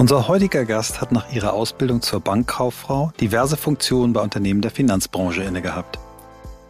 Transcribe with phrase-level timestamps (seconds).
[0.00, 5.42] Unser heutiger Gast hat nach ihrer Ausbildung zur Bankkauffrau diverse Funktionen bei Unternehmen der Finanzbranche
[5.42, 5.98] innegehabt.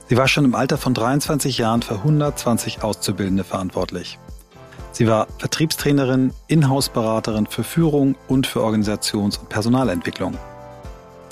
[0.09, 4.19] Sie war schon im Alter von 23 Jahren für 120 Auszubildende verantwortlich.
[4.91, 10.37] Sie war Vertriebstrainerin, Inhouse-Beraterin für Führung und für Organisations- und Personalentwicklung.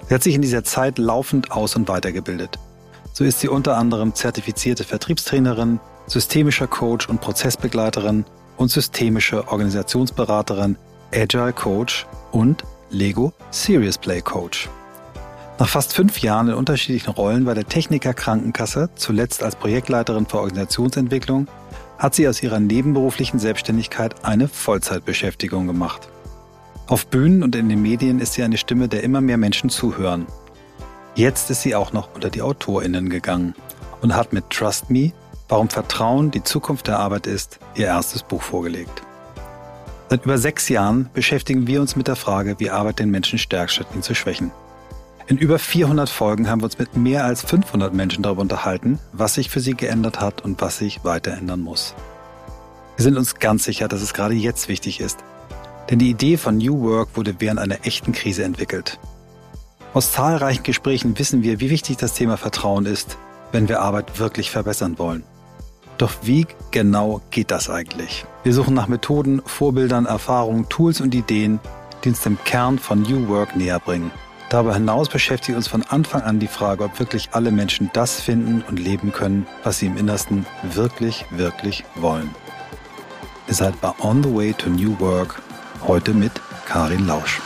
[0.06, 2.60] Sie hat sich in dieser Zeit laufend aus- und weitergebildet.
[3.12, 8.24] So ist sie unter anderem zertifizierte Vertriebstrainerin, systemischer Coach und Prozessbegleiterin
[8.56, 10.76] und systemische Organisationsberaterin,
[11.14, 14.68] Agile Coach und Lego Serious Play Coach.
[15.58, 20.38] Nach fast fünf Jahren in unterschiedlichen Rollen bei der Techniker Krankenkasse, zuletzt als Projektleiterin für
[20.38, 21.48] Organisationsentwicklung,
[21.96, 26.08] hat sie aus ihrer nebenberuflichen Selbstständigkeit eine Vollzeitbeschäftigung gemacht.
[26.86, 30.26] Auf Bühnen und in den Medien ist sie eine Stimme, der immer mehr Menschen zuhören.
[31.14, 33.54] Jetzt ist sie auch noch unter die AutorInnen gegangen
[34.02, 35.12] und hat mit Trust Me,
[35.48, 39.02] warum Vertrauen die Zukunft der Arbeit ist, ihr erstes Buch vorgelegt.
[40.10, 43.72] Seit über sechs Jahren beschäftigen wir uns mit der Frage, wie Arbeit den Menschen stärkt,
[43.72, 44.50] statt ihn zu schwächen.
[45.26, 49.34] In über 400 Folgen haben wir uns mit mehr als 500 Menschen darüber unterhalten, was
[49.34, 51.94] sich für sie geändert hat und was sich weiter ändern muss.
[52.96, 55.18] Wir sind uns ganz sicher, dass es gerade jetzt wichtig ist.
[55.90, 58.98] Denn die Idee von New Work wurde während einer echten Krise entwickelt.
[59.92, 63.18] Aus zahlreichen Gesprächen wissen wir, wie wichtig das Thema Vertrauen ist,
[63.52, 65.22] wenn wir Arbeit wirklich verbessern wollen.
[65.98, 68.24] Doch wie genau geht das eigentlich?
[68.44, 71.58] Wir suchen nach Methoden, Vorbildern, Erfahrungen, Tools und Ideen,
[72.04, 74.12] die uns dem Kern von New Work näher bringen.
[74.48, 78.64] Darüber hinaus beschäftigt uns von Anfang an die Frage, ob wirklich alle Menschen das finden
[78.68, 82.30] und leben können, was sie im Innersten wirklich, wirklich wollen.
[83.48, 85.42] Ihr seid bei On the Way to New Work,
[85.86, 86.32] heute mit
[86.66, 87.40] Karin Lausch.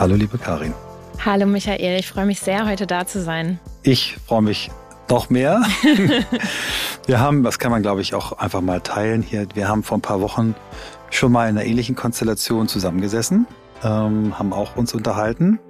[0.00, 0.72] Hallo, liebe Karin.
[1.22, 2.00] Hallo, Michael.
[2.00, 3.60] Ich freue mich sehr, heute da zu sein.
[3.82, 4.70] Ich freue mich
[5.10, 5.60] noch mehr.
[7.06, 9.98] wir haben, das kann man glaube ich auch einfach mal teilen hier, wir haben vor
[9.98, 10.54] ein paar Wochen
[11.10, 13.46] schon mal in einer ähnlichen Konstellation zusammengesessen,
[13.84, 15.60] ähm, haben auch uns unterhalten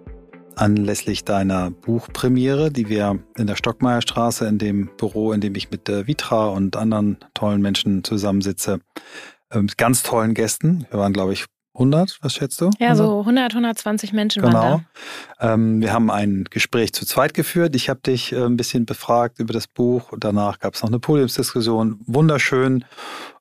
[0.54, 5.88] anlässlich deiner Buchpremiere, die wir in der Stockmeierstraße in dem Büro, in dem ich mit
[5.88, 8.78] der Vitra und anderen tollen Menschen zusammensitze,
[9.50, 10.86] äh, mit ganz tollen Gästen.
[10.90, 11.46] Wir waren, glaube ich,
[11.80, 12.70] 100, was schätzt du?
[12.78, 12.96] Ja, 100?
[12.96, 14.54] so 100, 120 Menschen genau.
[14.54, 14.86] waren
[15.38, 15.54] da.
[15.54, 17.74] Ähm, wir haben ein Gespräch zu zweit geführt.
[17.74, 20.12] Ich habe dich äh, ein bisschen befragt über das Buch.
[20.18, 22.00] Danach gab es noch eine Podiumsdiskussion.
[22.06, 22.84] Wunderschön.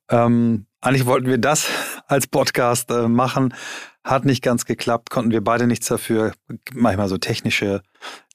[0.10, 1.68] Ähm, eigentlich wollten wir das
[2.08, 3.54] als Podcast äh, machen.
[4.06, 6.32] Hat nicht ganz geklappt, konnten wir beide nichts dafür.
[6.74, 7.82] Manchmal so technische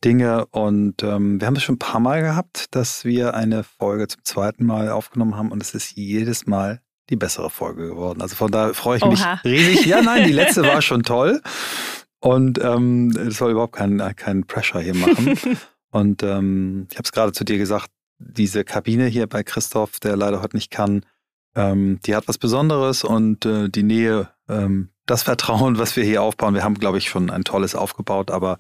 [0.05, 0.45] Dinge.
[0.47, 4.23] Und ähm, wir haben es schon ein paar Mal gehabt, dass wir eine Folge zum
[4.25, 5.51] zweiten Mal aufgenommen haben.
[5.51, 8.23] Und es ist jedes Mal die bessere Folge geworden.
[8.23, 9.11] Also von daher freue ich Oha.
[9.11, 9.87] mich riesig.
[9.87, 11.41] Ja, nein, die letzte war schon toll.
[12.21, 15.39] Und ähm, es soll überhaupt keinen kein Pressure hier machen.
[15.91, 20.17] Und ähm, ich habe es gerade zu dir gesagt, diese Kabine hier bei Christoph, der
[20.17, 21.05] leider heute nicht kann,
[21.55, 26.23] ähm, die hat was Besonderes und äh, die Nähe, ähm, das Vertrauen, was wir hier
[26.23, 26.55] aufbauen.
[26.55, 28.59] Wir haben, glaube ich, schon ein tolles aufgebaut, aber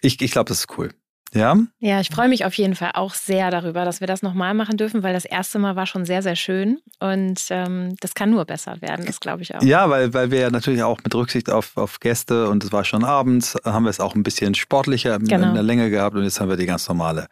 [0.00, 0.90] ich, ich glaube, das ist cool.
[1.36, 1.56] Ja?
[1.78, 4.76] Ja, ich freue mich auf jeden Fall auch sehr darüber, dass wir das nochmal machen
[4.76, 8.44] dürfen, weil das erste Mal war schon sehr, sehr schön und ähm, das kann nur
[8.44, 9.62] besser werden, das glaube ich auch.
[9.62, 12.84] Ja, weil, weil wir ja natürlich auch mit Rücksicht auf, auf Gäste und es war
[12.84, 15.48] schon abends, haben wir es auch ein bisschen sportlicher genau.
[15.48, 17.28] in der Länge gehabt und jetzt haben wir die ganz normale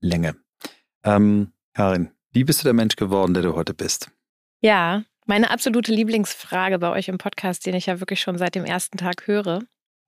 [0.00, 0.36] Länge.
[1.04, 4.10] Ähm, Karin, wie bist du der Mensch geworden, der du heute bist?
[4.60, 8.64] Ja, meine absolute Lieblingsfrage bei euch im Podcast, den ich ja wirklich schon seit dem
[8.64, 9.60] ersten Tag höre,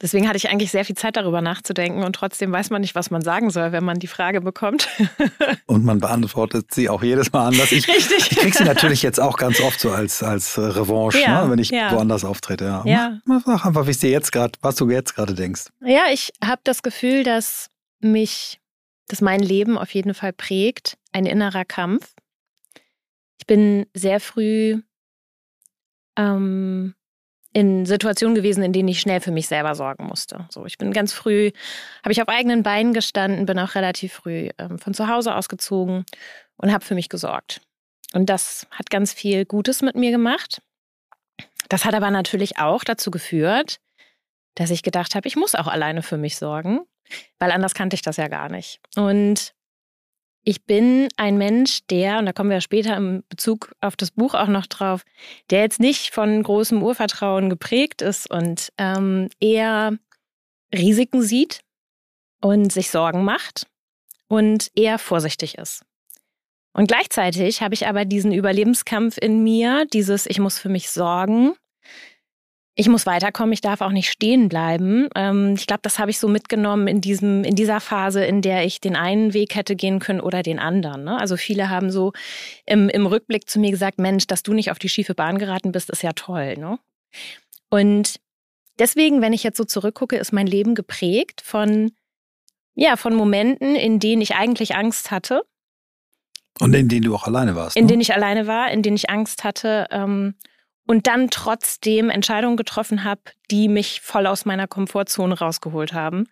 [0.02, 3.10] Deswegen hatte ich eigentlich sehr viel Zeit darüber nachzudenken und trotzdem weiß man nicht, was
[3.10, 4.88] man sagen soll, wenn man die Frage bekommt.
[5.66, 7.72] und man beantwortet sie auch jedes Mal anders.
[7.72, 8.30] Ich, Richtig.
[8.30, 11.58] ich kriege sie natürlich jetzt auch ganz oft so als, als Revanche, ja, ne, wenn
[11.58, 11.92] ich ja.
[11.92, 12.64] woanders auftrete.
[12.64, 12.82] Ja.
[12.84, 13.18] ja.
[13.24, 15.68] Mach einfach, wie es dir jetzt gerade, was du jetzt gerade denkst.
[15.80, 17.70] Ja, ich habe das Gefühl, dass
[18.00, 18.60] mich,
[19.08, 22.12] dass mein Leben auf jeden Fall prägt, ein innerer Kampf.
[23.38, 24.82] Ich bin sehr früh
[26.16, 26.94] ähm,
[27.56, 30.46] in Situationen gewesen, in denen ich schnell für mich selber sorgen musste.
[30.50, 31.52] So, ich bin ganz früh,
[32.02, 36.04] habe ich auf eigenen Beinen gestanden, bin auch relativ früh ähm, von zu Hause ausgezogen
[36.58, 37.62] und habe für mich gesorgt.
[38.12, 40.60] Und das hat ganz viel Gutes mit mir gemacht.
[41.70, 43.78] Das hat aber natürlich auch dazu geführt,
[44.54, 46.80] dass ich gedacht habe, ich muss auch alleine für mich sorgen,
[47.38, 48.80] weil anders kannte ich das ja gar nicht.
[48.96, 49.54] Und
[50.48, 54.34] ich bin ein Mensch, der, und da kommen wir später im Bezug auf das Buch
[54.34, 55.02] auch noch drauf,
[55.50, 59.98] der jetzt nicht von großem Urvertrauen geprägt ist und ähm, eher
[60.72, 61.62] Risiken sieht
[62.40, 63.66] und sich Sorgen macht
[64.28, 65.84] und eher vorsichtig ist.
[66.72, 71.54] Und gleichzeitig habe ich aber diesen Überlebenskampf in mir, dieses Ich muss für mich sorgen.
[72.78, 75.08] Ich muss weiterkommen, ich darf auch nicht stehen bleiben.
[75.14, 78.66] Ähm, ich glaube, das habe ich so mitgenommen in, diesem, in dieser Phase, in der
[78.66, 81.04] ich den einen Weg hätte gehen können oder den anderen.
[81.04, 81.18] Ne?
[81.18, 82.12] Also viele haben so
[82.66, 85.72] im, im Rückblick zu mir gesagt, Mensch, dass du nicht auf die schiefe Bahn geraten
[85.72, 86.58] bist, ist ja toll.
[86.58, 86.78] Ne?
[87.70, 88.20] Und
[88.78, 91.92] deswegen, wenn ich jetzt so zurückgucke, ist mein Leben geprägt von,
[92.74, 95.42] ja, von Momenten, in denen ich eigentlich Angst hatte
[96.60, 97.76] und in denen du auch alleine warst.
[97.76, 97.88] In ne?
[97.88, 100.34] denen ich alleine war, in denen ich Angst hatte ähm,
[100.86, 106.28] und dann trotzdem Entscheidungen getroffen habe, die mich voll aus meiner Komfortzone rausgeholt haben.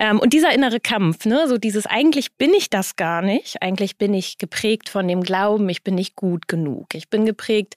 [0.00, 3.62] Ähm, und dieser innere Kampf, ne, so dieses eigentlich bin ich das gar nicht.
[3.62, 6.94] Eigentlich bin ich geprägt von dem Glauben, ich bin nicht gut genug.
[6.94, 7.76] Ich bin geprägt,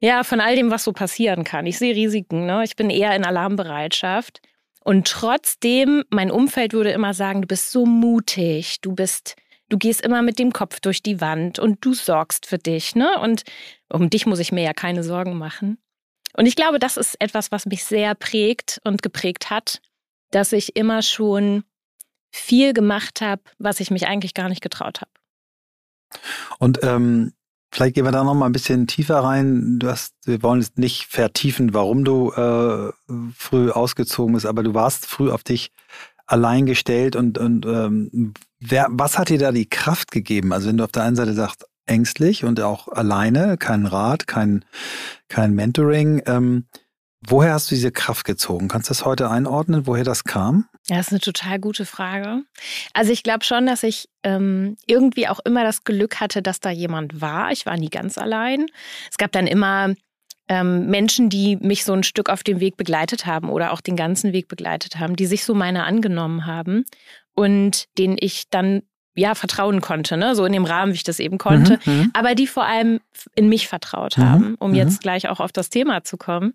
[0.00, 1.66] ja, von all dem, was so passieren kann.
[1.66, 2.62] Ich sehe Risiken, ne?
[2.64, 4.40] Ich bin eher in Alarmbereitschaft.
[4.84, 9.36] Und trotzdem, mein Umfeld würde immer sagen, du bist so mutig, du bist
[9.68, 13.18] du gehst immer mit dem Kopf durch die Wand und du sorgst für dich, ne?
[13.20, 13.44] Und
[13.88, 15.78] um dich muss ich mir ja keine Sorgen machen.
[16.34, 19.80] Und ich glaube, das ist etwas, was mich sehr prägt und geprägt hat,
[20.30, 21.64] dass ich immer schon
[22.30, 25.10] viel gemacht habe, was ich mich eigentlich gar nicht getraut habe.
[26.58, 27.32] Und ähm,
[27.72, 29.78] vielleicht gehen wir da noch mal ein bisschen tiefer rein.
[29.78, 32.92] Du hast, wir wollen jetzt nicht vertiefen, warum du äh,
[33.34, 35.72] früh ausgezogen bist, aber du warst früh auf dich
[36.26, 40.52] allein gestellt und, und ähm, wer, was hat dir da die Kraft gegeben?
[40.52, 44.64] Also wenn du auf der einen Seite sagst, ängstlich und auch alleine, kein Rat, kein,
[45.28, 46.66] kein Mentoring, ähm,
[47.26, 48.68] woher hast du diese Kraft gezogen?
[48.68, 50.68] Kannst du das heute einordnen, woher das kam?
[50.88, 52.42] Ja, das ist eine total gute Frage.
[52.92, 56.70] Also ich glaube schon, dass ich ähm, irgendwie auch immer das Glück hatte, dass da
[56.70, 57.52] jemand war.
[57.52, 58.66] Ich war nie ganz allein.
[59.10, 59.94] Es gab dann immer
[60.48, 63.96] ähm, Menschen, die mich so ein Stück auf dem Weg begleitet haben oder auch den
[63.96, 66.86] ganzen Weg begleitet haben, die sich so meiner angenommen haben
[67.38, 68.82] und denen ich dann
[69.14, 70.34] ja vertrauen konnte, ne?
[70.34, 72.10] so in dem Rahmen, wie ich das eben konnte, mhm, mhm.
[72.14, 72.98] aber die vor allem
[73.36, 74.76] in mich vertraut mhm, haben, um mhm.
[74.76, 76.54] jetzt gleich auch auf das Thema zu kommen.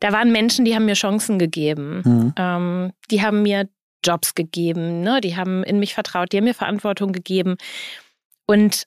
[0.00, 2.34] Da waren Menschen, die haben mir Chancen gegeben, mhm.
[2.36, 3.68] ähm, die haben mir
[4.04, 5.22] Jobs gegeben, ne?
[5.22, 7.56] die haben in mich vertraut, die haben mir Verantwortung gegeben
[8.46, 8.86] und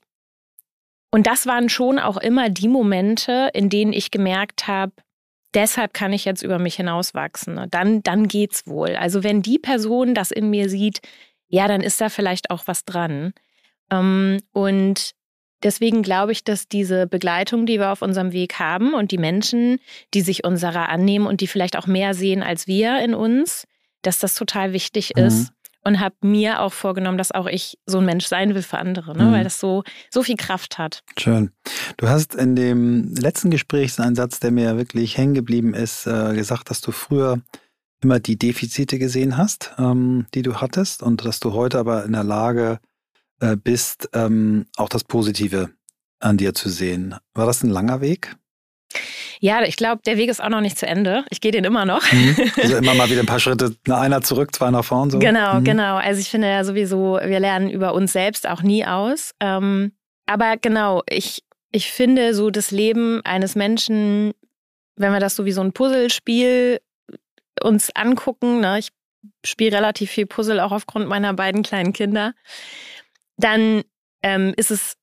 [1.13, 4.93] und das waren schon auch immer die Momente, in denen ich gemerkt habe,
[5.53, 7.55] deshalb kann ich jetzt über mich hinauswachsen.
[7.55, 7.67] Ne?
[7.69, 8.95] Dann, dann geht's wohl.
[8.95, 11.01] Also wenn die Person das in mir sieht,
[11.51, 13.33] ja, dann ist da vielleicht auch was dran.
[13.91, 15.11] Ähm, und
[15.61, 19.79] deswegen glaube ich, dass diese Begleitung, die wir auf unserem Weg haben und die Menschen,
[20.13, 23.65] die sich unserer annehmen und die vielleicht auch mehr sehen als wir in uns,
[24.01, 25.23] dass das total wichtig mhm.
[25.23, 25.51] ist
[25.83, 29.17] und habe mir auch vorgenommen, dass auch ich so ein Mensch sein will für andere,
[29.17, 29.25] ne?
[29.25, 29.31] Mhm.
[29.33, 31.03] weil das so, so viel Kraft hat.
[31.17, 31.51] Schön.
[31.97, 36.33] Du hast in dem letzten Gespräch einen Satz, der mir wirklich hängen geblieben ist, äh,
[36.33, 37.41] gesagt, dass du früher
[38.01, 42.13] immer die Defizite gesehen hast, ähm, die du hattest und dass du heute aber in
[42.13, 42.79] der Lage
[43.39, 45.69] äh, bist, ähm, auch das Positive
[46.19, 47.15] an dir zu sehen.
[47.33, 48.35] War das ein langer Weg?
[49.39, 51.25] Ja, ich glaube, der Weg ist auch noch nicht zu Ende.
[51.29, 52.03] Ich gehe den immer noch.
[52.11, 52.35] Mhm.
[52.61, 55.09] Also immer mal wieder ein paar Schritte, einer zurück, zwei nach vorn.
[55.09, 55.19] So.
[55.19, 55.63] Genau, mhm.
[55.63, 55.95] genau.
[55.95, 59.31] Also ich finde ja sowieso, wir lernen über uns selbst auch nie aus.
[59.39, 59.93] Ähm,
[60.27, 64.33] aber genau, ich, ich finde so das Leben eines Menschen,
[64.95, 66.79] wenn wir das so wie so ein Puzzlespiel
[67.61, 68.89] uns angucken, ne, ich
[69.45, 72.33] spiele relativ viel Puzzle auch aufgrund meiner beiden kleinen Kinder,
[73.37, 73.83] dann
[74.23, 74.97] ähm, ist es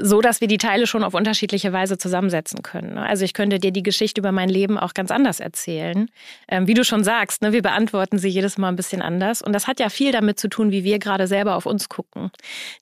[0.00, 2.94] so, dass wir die Teile schon auf unterschiedliche Weise zusammensetzen können.
[2.94, 3.02] Ne?
[3.02, 6.08] Also ich könnte dir die Geschichte über mein Leben auch ganz anders erzählen.
[6.48, 9.42] Ähm, wie du schon sagst, ne, wir beantworten sie jedes Mal ein bisschen anders.
[9.42, 12.30] Und das hat ja viel damit zu tun, wie wir gerade selber auf uns gucken.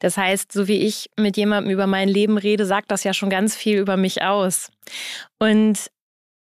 [0.00, 3.30] Das heißt, so wie ich mit jemandem über mein Leben rede, sagt das ja schon
[3.30, 4.70] ganz viel über mich aus.
[5.38, 5.90] Und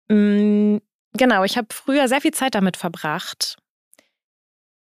[0.08, 0.80] mh, mm,
[1.16, 3.56] genau, ich habe früher sehr viel Zeit damit verbracht,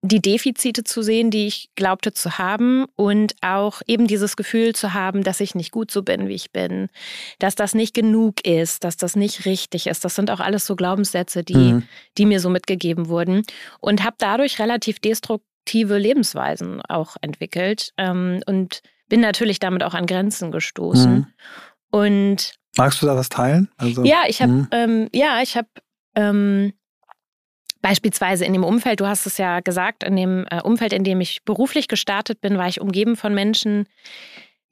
[0.03, 4.93] die Defizite zu sehen, die ich glaubte zu haben und auch eben dieses Gefühl zu
[4.93, 6.89] haben, dass ich nicht gut so bin, wie ich bin,
[7.39, 10.05] dass das nicht genug ist, dass das nicht richtig ist.
[10.05, 11.83] Das sind auch alles so Glaubenssätze, die, mhm.
[12.17, 13.43] die mir so mitgegeben wurden
[13.79, 20.05] und habe dadurch relativ destruktive Lebensweisen auch entwickelt ähm, und bin natürlich damit auch an
[20.05, 21.13] Grenzen gestoßen.
[21.13, 21.27] Mhm.
[21.89, 23.69] Und magst du da was teilen?
[23.77, 24.67] Also, ja, ich habe mhm.
[24.71, 25.67] ähm, ja, ich habe
[26.17, 26.73] ähm,
[27.81, 31.21] Beispielsweise in dem Umfeld, du hast es ja gesagt, in dem äh, Umfeld, in dem
[31.21, 33.87] ich beruflich gestartet bin, war ich umgeben von Menschen,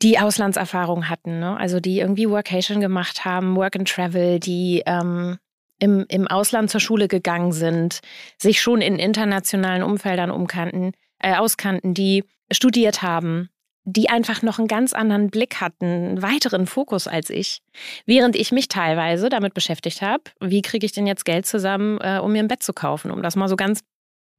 [0.02, 1.40] die Auslandserfahrung hatten.
[1.40, 1.58] Ne?
[1.58, 5.38] Also die irgendwie Workation gemacht haben, Work and Travel, die ähm,
[5.80, 8.02] im, im Ausland zur Schule gegangen sind,
[8.38, 13.50] sich schon in internationalen Umfeldern umkannten, äh, auskannten, die studiert haben,
[13.86, 17.62] die einfach noch einen ganz anderen Blick hatten, einen weiteren Fokus als ich.
[18.06, 22.20] Während ich mich teilweise damit beschäftigt habe, wie kriege ich denn jetzt Geld zusammen, äh,
[22.20, 23.82] um mir ein Bett zu kaufen, um das mal so ganz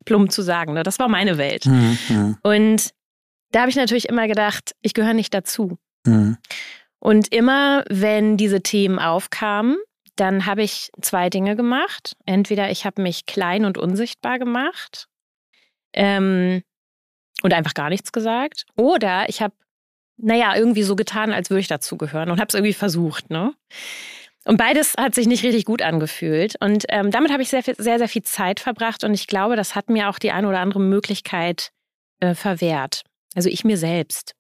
[0.04, 0.74] plump zu sagen.
[0.74, 0.82] Ne?
[0.82, 1.66] Das war meine Welt.
[1.66, 2.36] Mhm.
[2.42, 2.90] Und
[3.52, 5.78] da habe ich natürlich immer gedacht, ich gehöre nicht dazu.
[6.04, 6.36] Mhm.
[6.98, 9.76] Und immer, wenn diese Themen aufkamen,
[10.16, 12.16] dann habe ich zwei Dinge gemacht.
[12.24, 15.08] Entweder ich habe mich klein und unsichtbar gemacht
[15.96, 16.62] ähm,
[17.42, 18.64] und einfach gar nichts gesagt.
[18.76, 19.54] Oder ich habe,
[20.16, 23.30] naja, irgendwie so getan, als würde ich dazugehören und habe es irgendwie versucht.
[23.30, 23.54] Ne?
[24.44, 26.54] Und beides hat sich nicht richtig gut angefühlt.
[26.60, 29.04] Und ähm, damit habe ich sehr, sehr, sehr viel Zeit verbracht.
[29.04, 31.72] Und ich glaube, das hat mir auch die eine oder andere Möglichkeit
[32.20, 33.02] äh, verwehrt.
[33.36, 34.34] Also ich mir selbst.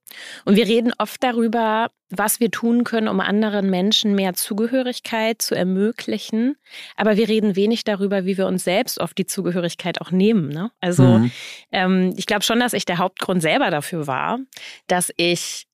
[0.46, 5.54] Und wir reden oft darüber, was wir tun können, um anderen Menschen mehr Zugehörigkeit zu
[5.54, 6.56] ermöglichen.
[6.96, 10.48] Aber wir reden wenig darüber, wie wir uns selbst oft die Zugehörigkeit auch nehmen.
[10.48, 10.70] Ne?
[10.80, 11.30] Also mhm.
[11.72, 14.38] ähm, ich glaube schon, dass ich der Hauptgrund selber dafür war,
[14.86, 15.66] dass ich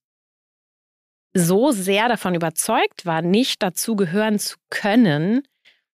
[1.32, 5.42] so sehr davon überzeugt war, nicht dazugehören zu können,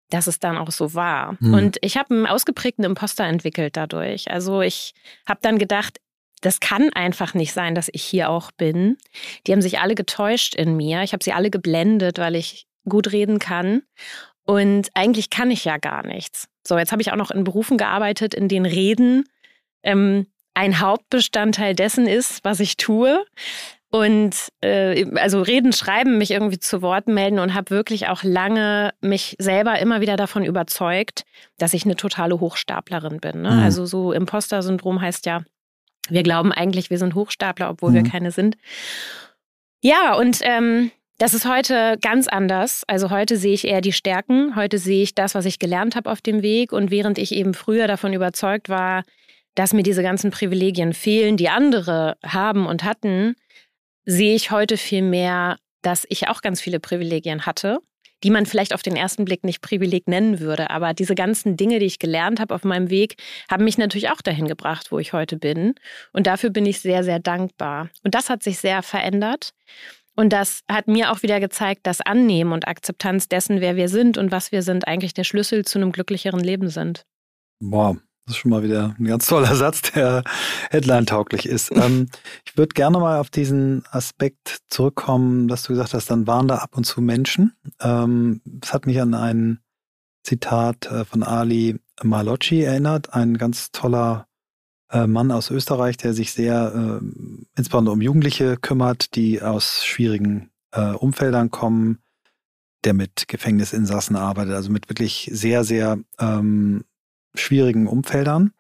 [0.08, 1.37] dass es dann auch so war.
[1.40, 1.54] Mhm.
[1.54, 4.30] Und ich habe einen ausgeprägten Imposter entwickelt dadurch.
[4.30, 4.94] Also ich
[5.26, 5.99] habe dann gedacht,
[6.40, 8.97] das kann einfach nicht sein, dass ich hier auch bin.
[9.47, 11.02] Die haben sich alle getäuscht in mir.
[11.02, 13.83] Ich habe sie alle geblendet, weil ich gut reden kann.
[14.45, 16.49] Und eigentlich kann ich ja gar nichts.
[16.66, 19.25] So, jetzt habe ich auch noch in Berufen gearbeitet, in denen Reden
[19.83, 23.25] ähm, ein Hauptbestandteil dessen ist, was ich tue.
[23.90, 28.92] Und äh, also reden, schreiben, mich irgendwie zu Wort melden und habe wirklich auch lange
[29.00, 31.25] mich selber immer wieder davon überzeugt,
[31.57, 33.42] dass ich eine totale Hochstaplerin bin.
[33.42, 33.50] Ne?
[33.50, 33.62] Mhm.
[33.62, 35.42] Also so Imposter-Syndrom heißt ja,
[36.09, 37.95] wir glauben eigentlich, wir sind Hochstapler, obwohl mhm.
[37.95, 38.57] wir keine sind.
[39.83, 42.85] Ja, und ähm, das ist heute ganz anders.
[42.87, 46.11] Also heute sehe ich eher die Stärken, heute sehe ich das, was ich gelernt habe
[46.11, 46.73] auf dem Weg.
[46.73, 49.03] Und während ich eben früher davon überzeugt war,
[49.55, 53.35] dass mir diese ganzen Privilegien fehlen, die andere haben und hatten,
[54.05, 57.81] sehe ich heute viel mehr, dass ich auch ganz viele Privilegien hatte
[58.25, 60.71] die man vielleicht auf den ersten Blick nicht Privileg nennen würde.
[60.71, 63.17] Aber diese ganzen Dinge, die ich gelernt habe auf meinem Weg,
[63.51, 65.75] haben mich natürlich auch dahin gebracht, wo ich heute bin.
[66.13, 67.91] Und dafür bin ich sehr, sehr dankbar.
[68.03, 69.53] Und das hat sich sehr verändert.
[70.17, 74.19] Und das hat mir auch wieder gezeigt, dass Annehmen und Akzeptanz dessen, wer wir sind
[74.19, 77.05] und was wir sind, eigentlich der Schlüssel zu einem glücklicheren Leben sind.
[77.61, 80.23] Wow, das ist schon mal wieder ein ganz toller Satz, der
[80.70, 81.73] headline-tauglich ist.
[81.75, 82.08] ähm,
[82.44, 86.56] ich würde gerne mal auf diesen Aspekt zurückkommen, dass du gesagt hast, dann waren da
[86.56, 87.54] ab und zu Menschen.
[87.80, 89.61] Ähm, hat mich an ein
[90.25, 94.26] Zitat äh, von Ali Malocci erinnert, ein ganz toller
[94.90, 97.04] äh, Mann aus Österreich, der sich sehr äh,
[97.56, 102.00] insbesondere um Jugendliche kümmert, die aus schwierigen äh, Umfeldern kommen,
[102.85, 106.85] der mit Gefängnisinsassen arbeitet, also mit wirklich sehr, sehr ähm,
[107.40, 108.52] schwierigen Umfeldern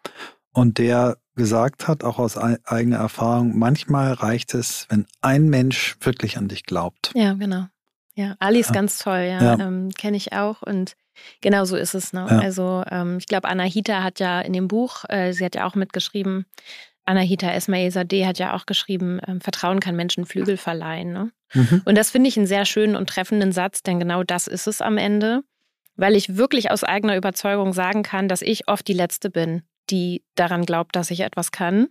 [0.52, 6.36] und der gesagt hat, auch aus eigener Erfahrung, manchmal reicht es, wenn ein Mensch wirklich
[6.36, 7.12] an dich glaubt.
[7.14, 7.66] Ja, genau.
[8.14, 8.74] Ja, Ali ist ja.
[8.74, 9.58] ganz toll, ja, ja.
[9.60, 10.96] Ähm, kenne ich auch und
[11.40, 12.12] genau so ist es.
[12.12, 12.26] Ne?
[12.28, 12.40] Ja.
[12.40, 15.76] Also ähm, ich glaube, Anahita hat ja in dem Buch, äh, sie hat ja auch
[15.76, 16.44] mitgeschrieben,
[17.04, 21.12] Anahita Esmail Sadeh hat ja auch geschrieben, ähm, Vertrauen kann Menschen Flügel verleihen.
[21.12, 21.30] Ne?
[21.54, 21.82] Mhm.
[21.84, 24.82] Und das finde ich einen sehr schönen und treffenden Satz, denn genau das ist es
[24.82, 25.42] am Ende
[25.98, 30.24] weil ich wirklich aus eigener Überzeugung sagen kann, dass ich oft die Letzte bin, die
[30.36, 31.88] daran glaubt, dass ich etwas kann.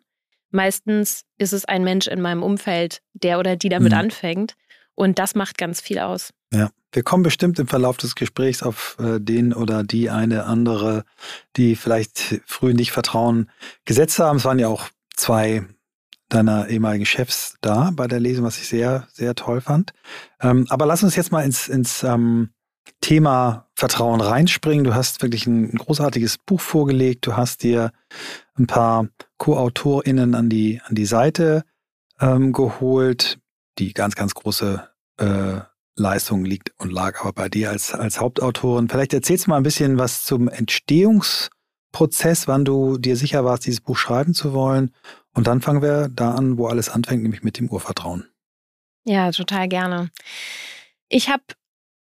[0.50, 4.00] Meistens ist es ein Mensch in meinem Umfeld, der oder die damit mhm.
[4.00, 4.56] anfängt.
[4.96, 6.34] Und das macht ganz viel aus.
[6.54, 11.04] Ja, wir kommen bestimmt im Verlauf des Gesprächs auf äh, den oder die eine andere,
[11.58, 13.52] die vielleicht früh nicht Vertrauen
[13.84, 14.38] gesetzt haben.
[14.38, 15.66] Es waren ja auch zwei
[16.30, 19.94] deiner ehemaligen Chefs da bei der Lesung, was ich sehr, sehr toll fand.
[20.42, 22.52] Ähm, aber lass uns jetzt mal ins, ins ähm,
[23.02, 24.84] Thema Vertrauen reinspringen.
[24.84, 27.28] Du hast wirklich ein großartiges Buch vorgelegt.
[27.28, 27.92] Du hast dir
[28.58, 31.64] ein paar Co-AutorInnen an die, an die Seite
[32.20, 33.40] ähm, geholt.
[33.78, 35.60] Die ganz, ganz große äh,
[35.96, 38.90] Leistung liegt und lag aber bei dir als, als Hauptautorin.
[38.90, 43.82] Vielleicht erzählst du mal ein bisschen was zum Entstehungsprozess, wann du dir sicher warst, dieses
[43.82, 44.92] Buch schreiben zu wollen.
[45.34, 48.28] Und dann fangen wir da an, wo alles anfängt, nämlich mit dem Urvertrauen.
[49.06, 50.12] Ja, total gerne.
[51.10, 51.44] Ich habe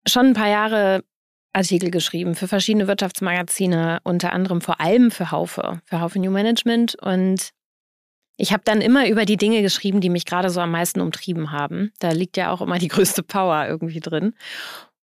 [0.08, 1.04] schon ein paar Jahre
[1.52, 6.94] Artikel geschrieben für verschiedene Wirtschaftsmagazine, unter anderem vor allem für Haufe, für Haufe New Management.
[7.00, 7.50] Und
[8.36, 11.50] ich habe dann immer über die Dinge geschrieben, die mich gerade so am meisten umtrieben
[11.50, 11.92] haben.
[11.98, 14.34] Da liegt ja auch immer die größte Power irgendwie drin.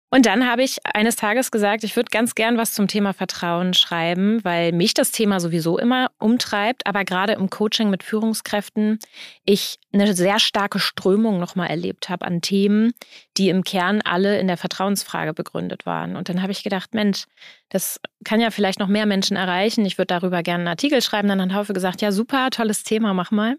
[0.08, 3.74] Und dann habe ich eines Tages gesagt, ich würde ganz gern was zum Thema Vertrauen
[3.74, 9.00] schreiben, weil mich das Thema sowieso immer umtreibt, aber gerade im Coaching mit Führungskräften
[9.44, 12.92] ich eine sehr starke Strömung nochmal erlebt habe an Themen,
[13.36, 16.14] die im Kern alle in der Vertrauensfrage begründet waren.
[16.14, 17.24] Und dann habe ich gedacht, Mensch,
[17.68, 19.84] das kann ja vielleicht noch mehr Menschen erreichen.
[19.84, 21.26] Ich würde darüber gerne einen Artikel schreiben.
[21.26, 23.56] Dann hat Haufe gesagt, ja super, tolles Thema, mach mal.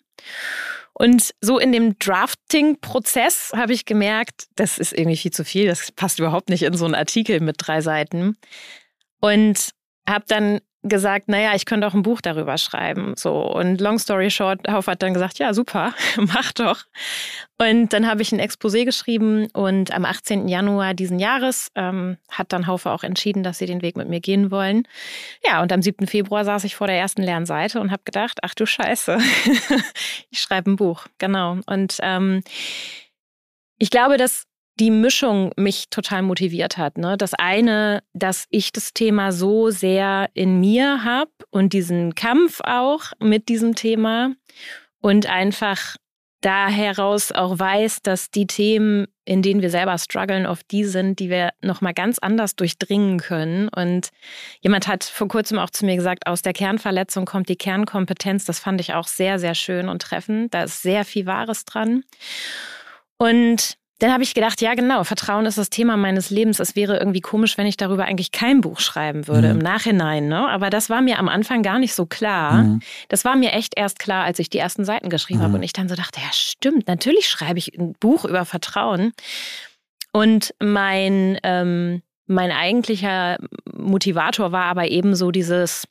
[0.99, 5.91] Und so in dem Drafting-Prozess habe ich gemerkt, das ist irgendwie viel zu viel, das
[5.91, 8.35] passt überhaupt nicht in so einen Artikel mit drei Seiten.
[9.21, 9.69] Und
[10.09, 13.13] habe dann gesagt, naja, ich könnte auch ein Buch darüber schreiben.
[13.15, 13.33] So.
[13.33, 16.83] Und long story short, Haufe hat dann gesagt, ja, super, mach doch.
[17.57, 20.47] Und dann habe ich ein Exposé geschrieben und am 18.
[20.47, 24.19] Januar diesen Jahres ähm, hat dann Haufe auch entschieden, dass sie den Weg mit mir
[24.19, 24.87] gehen wollen.
[25.43, 26.05] Ja, und am 7.
[26.07, 29.17] Februar saß ich vor der ersten Lernseite und habe gedacht, ach du Scheiße,
[30.29, 31.07] ich schreibe ein Buch.
[31.17, 31.57] Genau.
[31.65, 32.43] Und ähm,
[33.79, 34.45] ich glaube, dass
[34.79, 36.97] die Mischung mich total motiviert hat.
[36.97, 37.17] Ne?
[37.17, 43.11] Das eine, dass ich das Thema so sehr in mir habe und diesen Kampf auch
[43.19, 44.33] mit diesem Thema
[45.01, 45.97] und einfach
[46.41, 51.19] da heraus auch weiß, dass die Themen, in denen wir selber strugglen, oft die sind,
[51.19, 53.69] die wir nochmal ganz anders durchdringen können.
[53.69, 54.09] Und
[54.61, 58.45] jemand hat vor kurzem auch zu mir gesagt, aus der Kernverletzung kommt die Kernkompetenz.
[58.45, 60.53] Das fand ich auch sehr, sehr schön und treffend.
[60.53, 62.03] Da ist sehr viel Wahres dran.
[63.17, 66.59] Und dann habe ich gedacht, ja genau, Vertrauen ist das Thema meines Lebens.
[66.59, 69.55] Es wäre irgendwie komisch, wenn ich darüber eigentlich kein Buch schreiben würde mhm.
[69.55, 70.27] im Nachhinein.
[70.27, 70.47] Ne?
[70.47, 72.63] Aber das war mir am Anfang gar nicht so klar.
[72.63, 72.81] Mhm.
[73.09, 75.43] Das war mir echt erst klar, als ich die ersten Seiten geschrieben mhm.
[75.45, 79.13] habe und ich dann so dachte, ja stimmt, natürlich schreibe ich ein Buch über Vertrauen.
[80.11, 83.37] Und mein, ähm, mein eigentlicher
[83.73, 85.87] Motivator war aber eben so dieses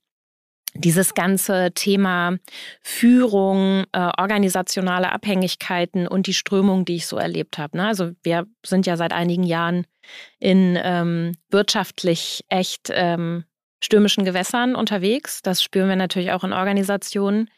[0.78, 2.36] dieses ganze Thema
[2.82, 7.76] Führung, äh, organisationale Abhängigkeiten und die Strömung, die ich so erlebt habe.
[7.76, 7.86] Ne?
[7.86, 9.86] Also wir sind ja seit einigen Jahren
[10.38, 13.44] in ähm, wirtschaftlich echt ähm,
[13.82, 15.42] stürmischen Gewässern unterwegs.
[15.42, 17.50] Das spüren wir natürlich auch in Organisationen.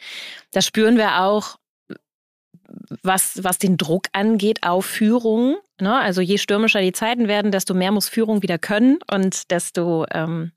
[0.53, 1.57] Das spüren wir auch,
[3.03, 5.57] was, was den Druck angeht auf Führung.
[5.81, 5.97] Ne?
[5.99, 10.53] Also je stürmischer die Zeiten werden, desto mehr muss Führung wieder können und desto ähm,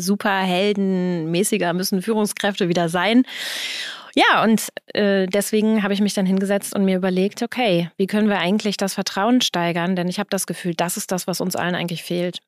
[0.00, 3.24] superheldenmäßiger müssen Führungskräfte wieder sein.
[4.14, 8.28] Ja, und äh, deswegen habe ich mich dann hingesetzt und mir überlegt, okay, wie können
[8.28, 9.96] wir eigentlich das Vertrauen steigern?
[9.96, 12.40] Denn ich habe das Gefühl, das ist das, was uns allen eigentlich fehlt.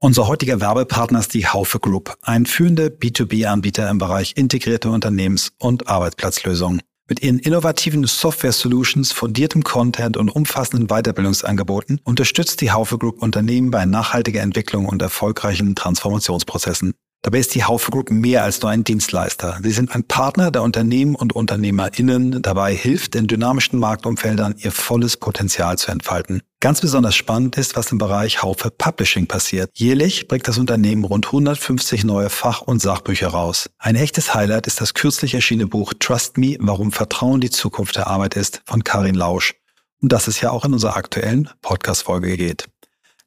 [0.00, 5.88] Unser heutiger Werbepartner ist die Haufe Group, ein führender B2B-Anbieter im Bereich integrierte Unternehmens- und
[5.88, 6.82] Arbeitsplatzlösungen.
[7.08, 13.86] Mit ihren innovativen Software-Solutions, fundiertem Content und umfassenden Weiterbildungsangeboten unterstützt die Haufe Group Unternehmen bei
[13.86, 16.92] nachhaltiger Entwicklung und erfolgreichen Transformationsprozessen.
[17.22, 19.58] Dabei ist die Haufe Group mehr als nur ein Dienstleister.
[19.62, 25.16] Sie sind ein Partner, der Unternehmen und UnternehmerInnen dabei hilft, in dynamischen Marktumfeldern ihr volles
[25.16, 26.42] Potenzial zu entfalten.
[26.60, 29.70] Ganz besonders spannend ist, was im Bereich Haufe Publishing passiert.
[29.74, 33.68] Jährlich bringt das Unternehmen rund 150 neue Fach- und Sachbücher raus.
[33.78, 38.06] Ein echtes Highlight ist das kürzlich erschienene Buch Trust Me, warum Vertrauen die Zukunft der
[38.06, 39.54] Arbeit ist von Karin Lausch.
[40.00, 42.68] Und das es ja auch in unserer aktuellen Podcast-Folge geht.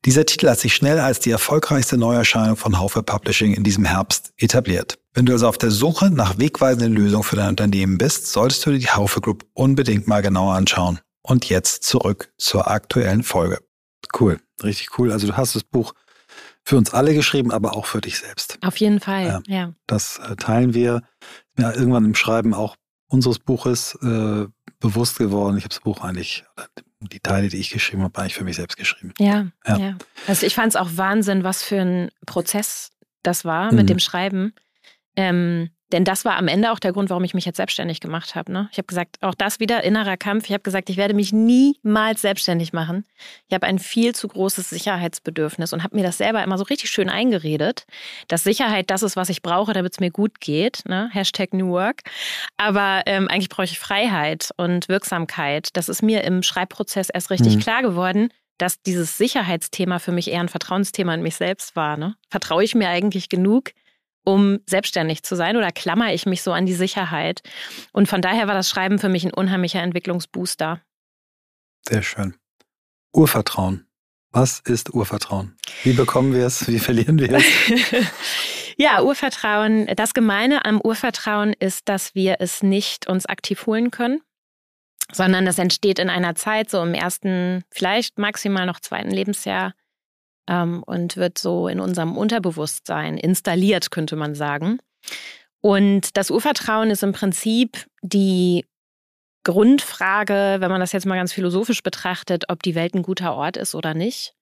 [0.04, 4.34] Dieser Titel hat sich schnell als die erfolgreichste Neuerscheinung von Haufe Publishing in diesem Herbst
[4.38, 4.98] etabliert.
[5.14, 8.72] Wenn du also auf der Suche nach wegweisenden Lösungen für dein Unternehmen bist, solltest du
[8.72, 11.00] dir die Haufe Group unbedingt mal genauer anschauen.
[11.22, 13.60] Und jetzt zurück zur aktuellen Folge.
[14.20, 15.12] Cool, richtig cool.
[15.12, 15.94] Also du hast das Buch
[16.66, 18.58] für uns alle geschrieben, aber auch für dich selbst.
[18.64, 19.42] Auf jeden Fall, ja.
[19.46, 19.74] ja.
[19.86, 21.04] Das äh, teilen wir.
[21.60, 22.76] Ja, irgendwann im Schreiben auch
[23.08, 24.48] unseres Buches äh,
[24.82, 25.58] bewusst geworden.
[25.58, 26.44] Ich habe das Buch eigentlich,
[27.00, 29.14] die Teile, die ich geschrieben habe, eigentlich für mich selbst geschrieben.
[29.18, 29.78] Ja, ja.
[29.78, 29.98] ja.
[30.28, 32.92] Also ich fand es auch Wahnsinn, was für ein Prozess
[33.24, 33.88] das war mit mhm.
[33.88, 34.54] dem Schreiben.
[35.16, 38.36] Ähm, denn das war am Ende auch der Grund, warum ich mich jetzt selbstständig gemacht
[38.36, 38.52] habe.
[38.52, 38.70] Ne?
[38.72, 40.46] Ich habe gesagt, auch das wieder innerer Kampf.
[40.46, 43.06] Ich habe gesagt, ich werde mich niemals selbstständig machen.
[43.48, 46.90] Ich habe ein viel zu großes Sicherheitsbedürfnis und habe mir das selber immer so richtig
[46.90, 47.86] schön eingeredet,
[48.28, 50.84] dass Sicherheit das ist, was ich brauche, damit es mir gut geht.
[50.86, 51.10] Ne?
[51.12, 52.02] Hashtag New Work.
[52.58, 55.70] Aber ähm, eigentlich brauche ich Freiheit und Wirksamkeit.
[55.74, 57.60] Das ist mir im Schreibprozess erst richtig mhm.
[57.60, 61.98] klar geworden dass dieses Sicherheitsthema für mich eher ein Vertrauensthema in mich selbst war.
[61.98, 62.16] Ne?
[62.30, 63.72] Vertraue ich mir eigentlich genug,
[64.24, 67.42] um selbstständig zu sein oder klammer ich mich so an die Sicherheit?
[67.92, 70.82] Und von daher war das Schreiben für mich ein unheimlicher Entwicklungsbooster.
[71.88, 72.36] Sehr schön.
[73.14, 73.88] Urvertrauen.
[74.32, 75.58] Was ist Urvertrauen?
[75.84, 76.68] Wie bekommen wir es?
[76.68, 77.44] Wie verlieren wir es?
[78.78, 79.88] ja, Urvertrauen.
[79.98, 84.22] Das Gemeine am Urvertrauen ist, dass wir es nicht uns aktiv holen können,
[85.12, 89.74] sondern es entsteht in einer Zeit, so im ersten, vielleicht maximal noch zweiten Lebensjahr,
[90.52, 94.80] ähm, und wird so in unserem Unterbewusstsein installiert, könnte man sagen.
[95.62, 98.66] Und das Urvertrauen ist im Prinzip die
[99.44, 103.58] Grundfrage, wenn man das jetzt mal ganz philosophisch betrachtet, ob die Welt ein guter Ort
[103.58, 104.34] ist oder nicht.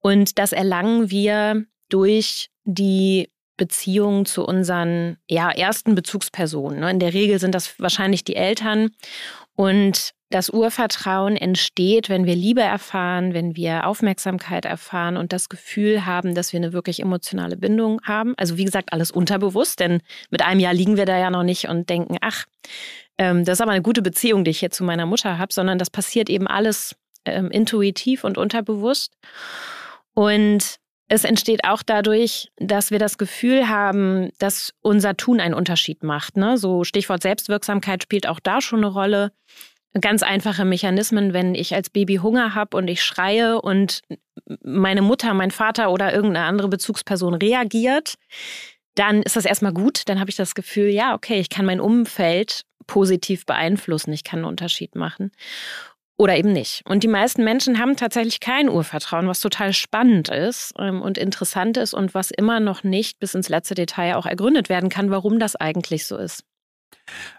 [0.00, 6.80] Und das erlangen wir durch die Beziehung zu unseren ja, ersten Bezugspersonen.
[6.80, 6.90] Ne?
[6.90, 8.90] In der Regel sind das wahrscheinlich die Eltern.
[9.56, 16.04] Und das Urvertrauen entsteht, wenn wir Liebe erfahren, wenn wir Aufmerksamkeit erfahren und das Gefühl
[16.04, 18.34] haben, dass wir eine wirklich emotionale Bindung haben.
[18.36, 21.68] Also wie gesagt, alles unterbewusst, denn mit einem Jahr liegen wir da ja noch nicht
[21.68, 22.44] und denken, ach,
[23.16, 25.78] ähm, das ist aber eine gute Beziehung, die ich hier zu meiner Mutter habe, sondern
[25.78, 29.14] das passiert eben alles ähm, intuitiv und unterbewusst.
[30.14, 36.02] Und es entsteht auch dadurch, dass wir das Gefühl haben, dass unser Tun einen Unterschied
[36.02, 36.36] macht.
[36.36, 36.58] Ne?
[36.58, 39.32] So Stichwort Selbstwirksamkeit spielt auch da schon eine Rolle.
[40.00, 44.02] Ganz einfache Mechanismen, wenn ich als Baby Hunger habe und ich schreie und
[44.62, 48.14] meine Mutter, mein Vater oder irgendeine andere Bezugsperson reagiert,
[48.94, 50.02] dann ist das erstmal gut.
[50.06, 54.40] Dann habe ich das Gefühl, ja, okay, ich kann mein Umfeld positiv beeinflussen, ich kann
[54.40, 55.30] einen Unterschied machen
[56.18, 56.82] oder eben nicht.
[56.84, 61.76] Und die meisten Menschen haben tatsächlich kein Urvertrauen, was total spannend ist ähm, und interessant
[61.76, 65.38] ist und was immer noch nicht bis ins letzte Detail auch ergründet werden kann, warum
[65.38, 66.42] das eigentlich so ist.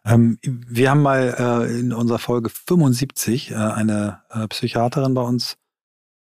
[0.05, 5.57] Ähm, wir haben mal äh, in unserer Folge 75 äh, eine äh, Psychiaterin bei uns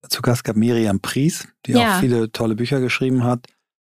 [0.09, 1.97] zu Gast gehabt, Miriam Pries, die ja.
[1.97, 3.47] auch viele tolle Bücher geschrieben hat.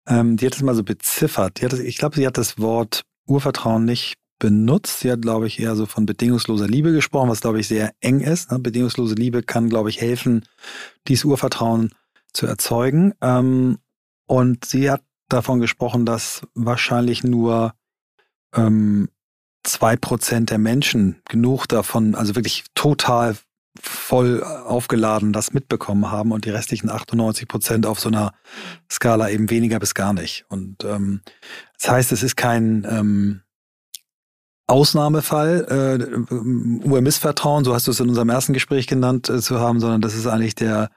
[0.08, 1.62] Ähm, die hat es mal so beziffert.
[1.62, 5.02] Das, ich glaube, sie hat das Wort Urvertrauen nicht benutzt.
[5.02, 8.22] Sie hat, glaube ich, eher so von bedingungsloser Liebe gesprochen, was, glaube ich, sehr eng
[8.22, 8.52] ist.
[8.52, 8.60] Ne?
[8.60, 10.46] Bedingungslose Liebe kann, glaube ich, helfen,
[11.08, 11.92] dieses Urvertrauen
[12.34, 13.13] zu erzeugen.
[13.22, 13.78] Ähm,
[14.26, 17.74] und sie hat davon gesprochen, dass wahrscheinlich nur
[18.56, 19.10] ähm,
[19.63, 23.36] zwei Prozent der Menschen genug davon, also wirklich total
[23.82, 28.34] voll aufgeladen das mitbekommen haben und die restlichen 98 Prozent auf so einer
[28.91, 30.45] Skala eben weniger bis gar nicht.
[30.50, 31.22] Und ähm,
[31.80, 33.41] das heißt, es ist kein ähm,
[34.67, 35.65] Ausnahmefall,
[36.30, 36.34] äh,
[36.88, 40.15] Urmissvertrauen, so hast du es in unserem ersten Gespräch genannt, äh, zu haben, sondern das
[40.15, 40.89] ist eigentlich der,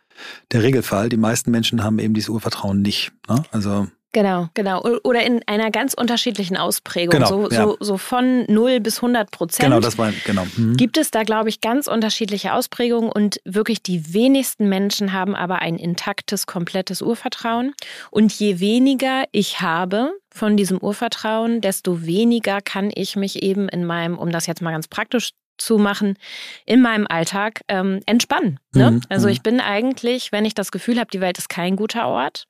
[0.50, 1.08] der Regelfall.
[1.08, 3.12] Die meisten Menschen haben eben dieses Urvertrauen nicht.
[3.28, 3.42] Ne?
[3.50, 4.82] Also Genau, genau.
[5.04, 7.10] Oder in einer ganz unterschiedlichen Ausprägung.
[7.10, 7.62] Genau, so, ja.
[7.62, 9.64] so, so von 0 bis 100 Prozent.
[9.64, 10.46] Genau, das war, genau.
[10.56, 10.76] Mhm.
[10.76, 15.60] Gibt es da, glaube ich, ganz unterschiedliche Ausprägungen und wirklich die wenigsten Menschen haben aber
[15.60, 17.74] ein intaktes, komplettes Urvertrauen.
[18.10, 23.84] Und je weniger ich habe von diesem Urvertrauen, desto weniger kann ich mich eben in
[23.84, 26.18] meinem, um das jetzt mal ganz praktisch zu machen,
[26.66, 28.58] in meinem Alltag ähm, entspannen.
[28.74, 28.92] Ne?
[28.92, 29.00] Mhm.
[29.08, 29.32] Also mhm.
[29.32, 32.46] ich bin eigentlich, wenn ich das Gefühl habe, die Welt ist kein guter Ort,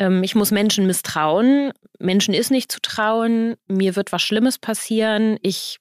[0.00, 1.72] ähm, ich muss Menschen misstrauen.
[2.00, 3.56] Menschen ist nicht zu trauen.
[3.68, 5.38] Mir wird was Schlimmes passieren.
[5.42, 5.78] Ich,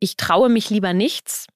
[0.00, 1.46] ich traue mich lieber nichts,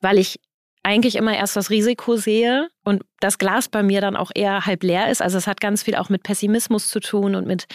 [0.00, 0.40] weil ich
[0.86, 4.84] eigentlich immer erst das Risiko sehe und das Glas bei mir dann auch eher halb
[4.84, 5.20] leer ist.
[5.20, 7.66] Also es hat ganz viel auch mit Pessimismus zu tun und mit,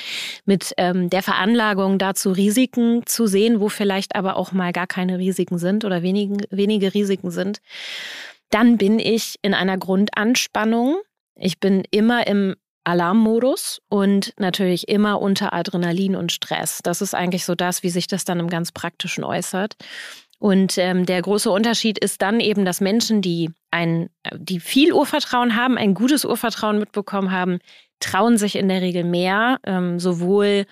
[0.46, 5.18] mit ähm, der Veranlagung dazu, Risiken zu sehen, wo vielleicht aber auch mal gar keine
[5.18, 7.60] Risiken sind oder wenige, wenige Risiken sind.
[8.50, 10.96] Dann bin ich in einer Grundanspannung.
[11.36, 16.80] Ich bin immer im Alarmmodus und natürlich immer unter Adrenalin und Stress.
[16.82, 19.76] Das ist eigentlich so das, wie sich das dann im ganz praktischen äußert.
[20.42, 25.56] Und ähm, der große Unterschied ist dann eben, dass Menschen, die ein, die viel Urvertrauen
[25.56, 27.60] haben, ein gutes Urvertrauen mitbekommen haben,
[28.00, 30.66] trauen sich in der Regel mehr, ähm, sowohl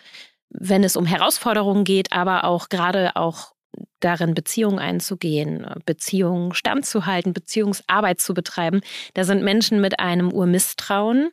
[0.49, 3.53] wenn es um Herausforderungen geht, aber auch gerade auch
[3.99, 8.82] darin, Beziehungen einzugehen, Beziehungen standzuhalten, Beziehungsarbeit zu betreiben.
[9.13, 11.29] Da sind Menschen mit einem Urmisstrauen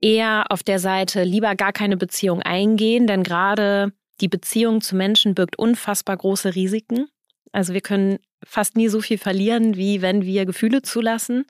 [0.00, 5.36] eher auf der Seite lieber gar keine Beziehung eingehen, denn gerade die Beziehung zu Menschen
[5.36, 7.06] birgt unfassbar große Risiken.
[7.52, 11.44] Also wir können fast nie so viel verlieren, wie wenn wir Gefühle zulassen.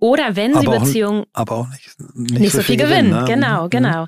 [0.00, 1.24] Oder wenn sie Beziehungen.
[1.34, 3.10] Aber auch nicht, nicht, nicht so, so, viel, gewinnen.
[3.10, 3.24] gewinnen ne?
[3.26, 3.70] Genau, mhm.
[3.70, 4.06] genau.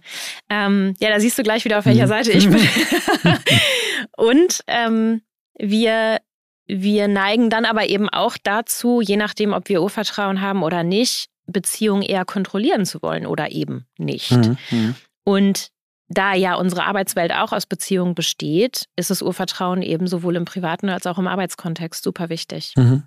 [0.49, 2.09] Ähm, ja, da siehst du gleich wieder, auf welcher mhm.
[2.09, 2.61] Seite ich bin.
[4.17, 5.21] Und ähm,
[5.59, 6.19] wir,
[6.67, 11.29] wir neigen dann aber eben auch dazu, je nachdem, ob wir Urvertrauen haben oder nicht,
[11.47, 14.31] Beziehungen eher kontrollieren zu wollen oder eben nicht.
[14.31, 14.95] Mhm, mhm.
[15.25, 15.72] Und
[16.12, 20.88] da ja unsere Arbeitswelt auch aus Beziehungen besteht, ist das Urvertrauen eben sowohl im privaten
[20.88, 22.75] als auch im Arbeitskontext super wichtig.
[22.77, 23.05] Mhm.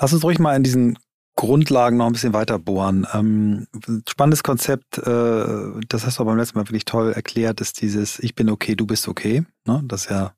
[0.00, 0.98] Lass uns ruhig mal in diesen
[1.36, 3.06] Grundlagen noch ein bisschen weiter bohren.
[3.12, 3.66] Ähm,
[4.08, 5.44] spannendes Konzept, äh,
[5.88, 8.86] das hast du beim letzten Mal wirklich toll erklärt, ist dieses Ich bin okay, du
[8.86, 9.44] bist okay.
[9.66, 9.82] Ne?
[9.84, 10.34] Das ja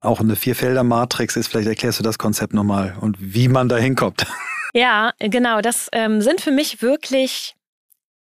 [0.00, 1.48] auch eine Vierfelder-Matrix ist.
[1.48, 4.26] Vielleicht erklärst du das Konzept nochmal und wie man da hinkommt.
[4.72, 5.60] Ja, genau.
[5.60, 7.56] Das ähm, sind für mich wirklich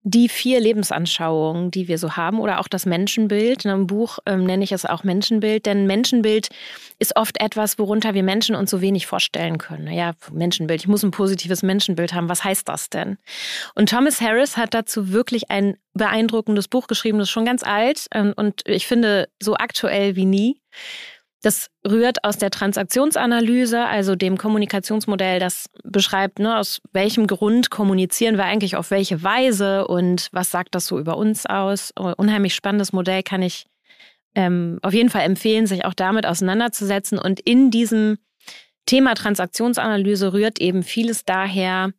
[0.04, 3.64] die vier Lebensanschauungen, die wir so haben, oder auch das Menschenbild.
[3.64, 6.48] In einem Buch ähm, nenne ich es auch Menschenbild, denn Menschenbild
[6.98, 9.92] ist oft etwas, worunter wir Menschen uns so wenig vorstellen können.
[9.92, 12.28] Ja, Menschenbild, ich muss ein positives Menschenbild haben.
[12.28, 13.16] Was heißt das denn?
[13.74, 18.06] Und Thomas Harris hat dazu wirklich ein beeindruckendes Buch geschrieben, das ist schon ganz alt
[18.12, 20.60] ähm, und ich finde so aktuell wie nie.
[21.42, 28.36] Das rührt aus der Transaktionsanalyse, also dem Kommunikationsmodell, das beschreibt, ne, aus welchem Grund kommunizieren
[28.36, 31.92] wir eigentlich auf welche Weise und was sagt das so über uns aus.
[31.96, 33.66] Unheimlich spannendes Modell kann ich
[34.36, 37.18] ähm, auf jeden Fall empfehlen, sich auch damit auseinanderzusetzen.
[37.18, 38.18] Und in diesem
[38.86, 41.92] Thema Transaktionsanalyse rührt eben vieles daher,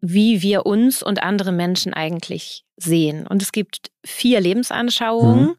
[0.00, 3.28] wie wir uns und andere Menschen eigentlich sehen.
[3.28, 5.44] Und es gibt vier Lebensanschauungen.
[5.46, 5.56] Mhm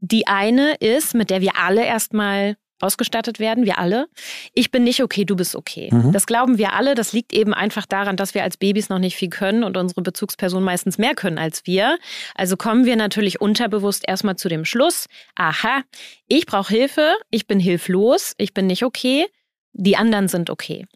[0.00, 4.08] die eine ist, mit der wir alle erstmal ausgestattet werden, wir alle.
[4.54, 5.90] Ich bin nicht okay, du bist okay.
[5.92, 6.12] Mhm.
[6.12, 6.94] Das glauben wir alle.
[6.94, 10.02] Das liegt eben einfach daran, dass wir als Babys noch nicht viel können und unsere
[10.02, 11.98] Bezugspersonen meistens mehr können als wir.
[12.34, 15.82] Also kommen wir natürlich unterbewusst erstmal zu dem Schluss, aha,
[16.26, 19.26] ich brauche Hilfe, ich bin hilflos, ich bin nicht okay,
[19.72, 20.86] die anderen sind okay.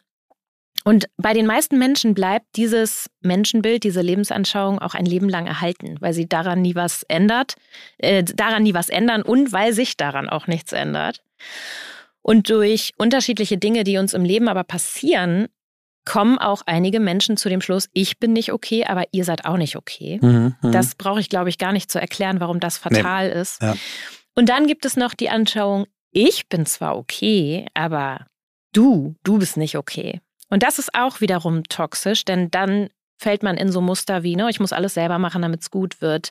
[0.85, 5.97] Und bei den meisten Menschen bleibt dieses Menschenbild, diese Lebensanschauung auch ein Leben lang erhalten,
[6.01, 7.55] weil sie daran nie was ändert,
[7.99, 11.23] äh, daran nie was ändern und weil sich daran auch nichts ändert.
[12.21, 15.49] Und durch unterschiedliche Dinge, die uns im Leben aber passieren,
[16.05, 19.57] kommen auch einige Menschen zu dem Schluss, ich bin nicht okay, aber ihr seid auch
[19.57, 20.19] nicht okay.
[20.21, 20.73] Mhm, mhm.
[20.73, 23.41] das brauche ich, glaube ich, gar nicht zu erklären, warum das fatal nee.
[23.41, 23.63] ist.
[23.63, 23.75] Ja.
[24.35, 28.27] Und dann gibt es noch die Anschauung, ich bin zwar okay, aber
[28.73, 30.21] du, du bist nicht okay.
[30.51, 34.51] Und das ist auch wiederum toxisch, denn dann fällt man in so Muster wie, ne,
[34.51, 36.31] ich muss alles selber machen, damit es gut wird.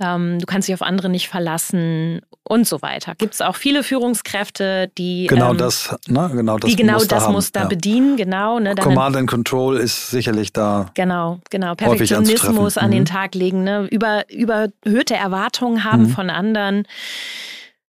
[0.00, 3.14] Ähm, du kannst dich auf andere nicht verlassen und so weiter.
[3.16, 7.16] Gibt es auch viele Führungskräfte, die genau ähm, das, ne, genau das die genau Muster
[7.16, 8.58] das Muster haben, bedienen, genau.
[8.58, 10.90] Ne, Command and Control ist sicherlich da.
[10.94, 11.74] Genau, genau.
[11.74, 13.06] Perfektionismus an den mhm.
[13.06, 16.10] Tag legen, ne, über, überhöhte Erwartungen haben mhm.
[16.10, 16.86] von anderen.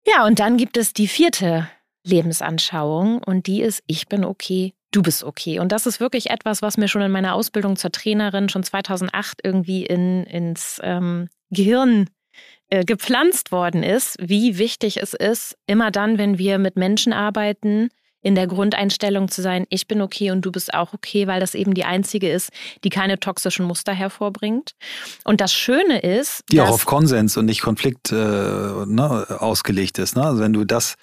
[0.06, 1.68] Ja, und dann gibt es die vierte
[2.04, 5.58] Lebensanschauung und die ist, ich bin okay, du bist okay.
[5.58, 9.40] Und das ist wirklich etwas, was mir schon in meiner Ausbildung zur Trainerin schon 2008
[9.42, 12.08] irgendwie in, ins ähm, Gehirn
[12.70, 17.90] äh, gepflanzt worden ist, wie wichtig es ist, immer dann, wenn wir mit Menschen arbeiten,
[18.20, 21.54] in der Grundeinstellung zu sein, ich bin okay und du bist auch okay, weil das
[21.54, 22.50] eben die einzige ist,
[22.82, 24.72] die keine toxischen Muster hervorbringt.
[25.24, 30.16] Und das Schöne ist, die auch auf Konsens und nicht Konflikt äh, ne, ausgelegt ist.
[30.16, 30.24] Ne?
[30.24, 30.96] Also wenn du das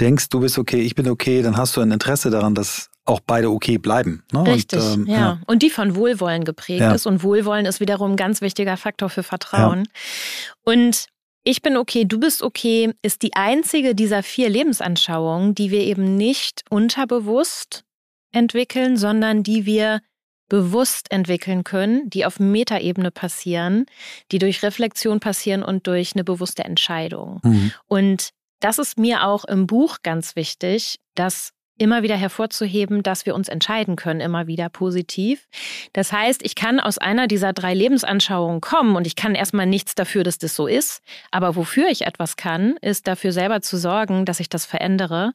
[0.00, 3.20] denkst, du bist okay, ich bin okay, dann hast du ein Interesse daran, dass auch
[3.20, 4.24] beide okay bleiben.
[4.32, 4.46] Ne?
[4.46, 5.16] Richtig, und, ähm, ja.
[5.16, 5.40] ja.
[5.46, 6.94] Und die von Wohlwollen geprägt ja.
[6.94, 7.06] ist.
[7.06, 9.84] Und Wohlwollen ist wiederum ein ganz wichtiger Faktor für Vertrauen.
[9.84, 10.72] Ja.
[10.72, 11.06] Und
[11.44, 16.16] ich bin okay, du bist okay, ist die einzige dieser vier Lebensanschauungen, die wir eben
[16.16, 17.84] nicht unterbewusst
[18.32, 20.00] entwickeln, sondern die wir
[20.48, 23.86] bewusst entwickeln können, die auf Metaebene passieren,
[24.30, 27.40] die durch Reflexion passieren und durch eine bewusste Entscheidung.
[27.42, 27.72] Mhm.
[27.86, 33.34] Und das ist mir auch im Buch ganz wichtig, dass immer wieder hervorzuheben, dass wir
[33.34, 35.48] uns entscheiden können, immer wieder positiv.
[35.92, 39.94] Das heißt, ich kann aus einer dieser drei Lebensanschauungen kommen und ich kann erstmal nichts
[39.94, 41.02] dafür, dass das so ist.
[41.30, 45.32] Aber wofür ich etwas kann, ist dafür selber zu sorgen, dass ich das verändere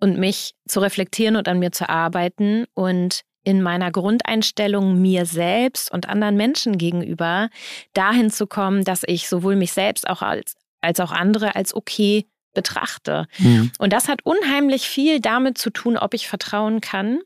[0.00, 5.92] und mich zu reflektieren und an mir zu arbeiten und in meiner Grundeinstellung mir selbst
[5.92, 7.48] und anderen Menschen gegenüber
[7.92, 12.26] dahin zu kommen, dass ich sowohl mich selbst auch als, als auch andere als okay
[12.54, 13.26] betrachte.
[13.38, 13.70] Mhm.
[13.78, 17.20] Und das hat unheimlich viel damit zu tun, ob ich vertrauen kann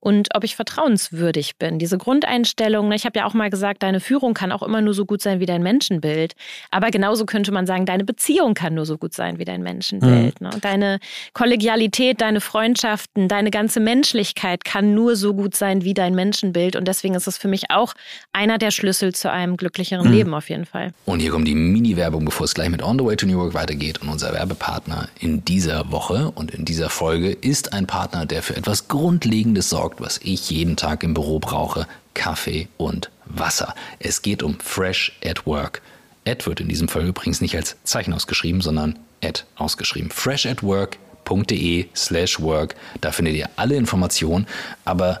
[0.00, 1.78] und ob ich vertrauenswürdig bin.
[1.78, 4.94] Diese Grundeinstellung, ne, ich habe ja auch mal gesagt, deine Führung kann auch immer nur
[4.94, 6.34] so gut sein wie dein Menschenbild.
[6.70, 10.40] Aber genauso könnte man sagen, deine Beziehung kann nur so gut sein wie dein Menschenbild.
[10.40, 10.46] Mhm.
[10.46, 10.56] Ne?
[10.60, 11.00] Deine
[11.32, 16.76] Kollegialität, deine Freundschaften, deine ganze Menschlichkeit kann nur so gut sein wie dein Menschenbild.
[16.76, 17.94] Und deswegen ist es für mich auch
[18.32, 20.12] einer der Schlüssel zu einem glücklicheren mhm.
[20.12, 20.92] Leben auf jeden Fall.
[21.06, 23.54] Und hier kommt die Mini-Werbung, bevor es gleich mit On the Way to New York
[23.54, 24.00] weitergeht.
[24.00, 24.67] Und unser Werbepartner
[25.18, 30.00] in dieser Woche und in dieser Folge ist ein Partner, der für etwas Grundlegendes sorgt,
[30.00, 33.74] was ich jeden Tag im Büro brauche, Kaffee und Wasser.
[33.98, 35.82] Es geht um Fresh at Work.
[36.26, 40.10] Ad wird in diesem Fall übrigens nicht als Zeichen ausgeschrieben, sondern Ad ausgeschrieben.
[40.10, 42.74] Fresh at Work.de slash work.
[43.00, 44.46] Da findet ihr alle Informationen.
[44.84, 45.20] Aber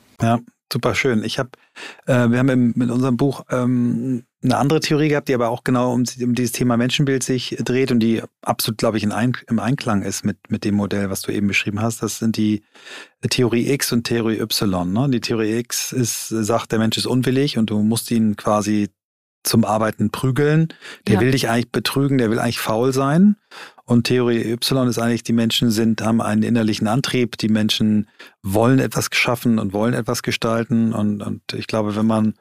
[0.21, 0.39] Ja,
[0.71, 1.23] super schön.
[1.23, 1.49] Ich habe,
[2.05, 5.63] äh, wir haben im, mit unserem Buch ähm, eine andere Theorie gehabt, die aber auch
[5.63, 9.37] genau um, um dieses Thema Menschenbild sich dreht und die absolut, glaube ich, in ein,
[9.47, 12.01] im Einklang ist mit, mit dem Modell, was du eben beschrieben hast.
[12.01, 12.63] Das sind die
[13.29, 14.91] Theorie X und Theorie Y.
[14.91, 15.09] Ne?
[15.09, 18.89] Die Theorie X ist, sagt, der Mensch ist unwillig und du musst ihn quasi
[19.43, 20.69] zum Arbeiten prügeln.
[21.07, 21.21] Der ja.
[21.21, 23.35] will dich eigentlich betrügen, der will eigentlich faul sein.
[23.91, 28.07] Und Theorie Y ist eigentlich, die Menschen sind, haben einen innerlichen Antrieb, die Menschen
[28.41, 30.93] wollen etwas geschaffen und wollen etwas gestalten.
[30.93, 32.35] Und, und ich glaube, wenn man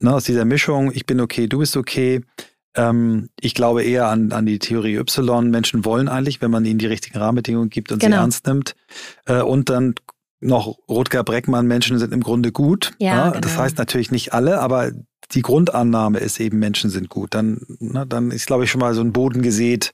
[0.00, 2.22] ne, aus dieser Mischung, ich bin okay, du bist okay,
[2.74, 5.50] ähm, ich glaube eher an, an die Theorie Y.
[5.50, 8.16] Menschen wollen eigentlich, wenn man ihnen die richtigen Rahmenbedingungen gibt und genau.
[8.16, 8.74] sie ernst nimmt.
[9.26, 9.94] Äh, und dann
[10.40, 12.92] noch Rutger Breckmann, Menschen sind im Grunde gut.
[12.98, 13.28] Ja, ja?
[13.28, 13.40] Genau.
[13.40, 14.92] Das heißt natürlich nicht alle, aber
[15.32, 17.34] die Grundannahme ist eben, Menschen sind gut.
[17.34, 19.92] Dann, na, dann ist, glaube ich, schon mal so ein Boden gesät,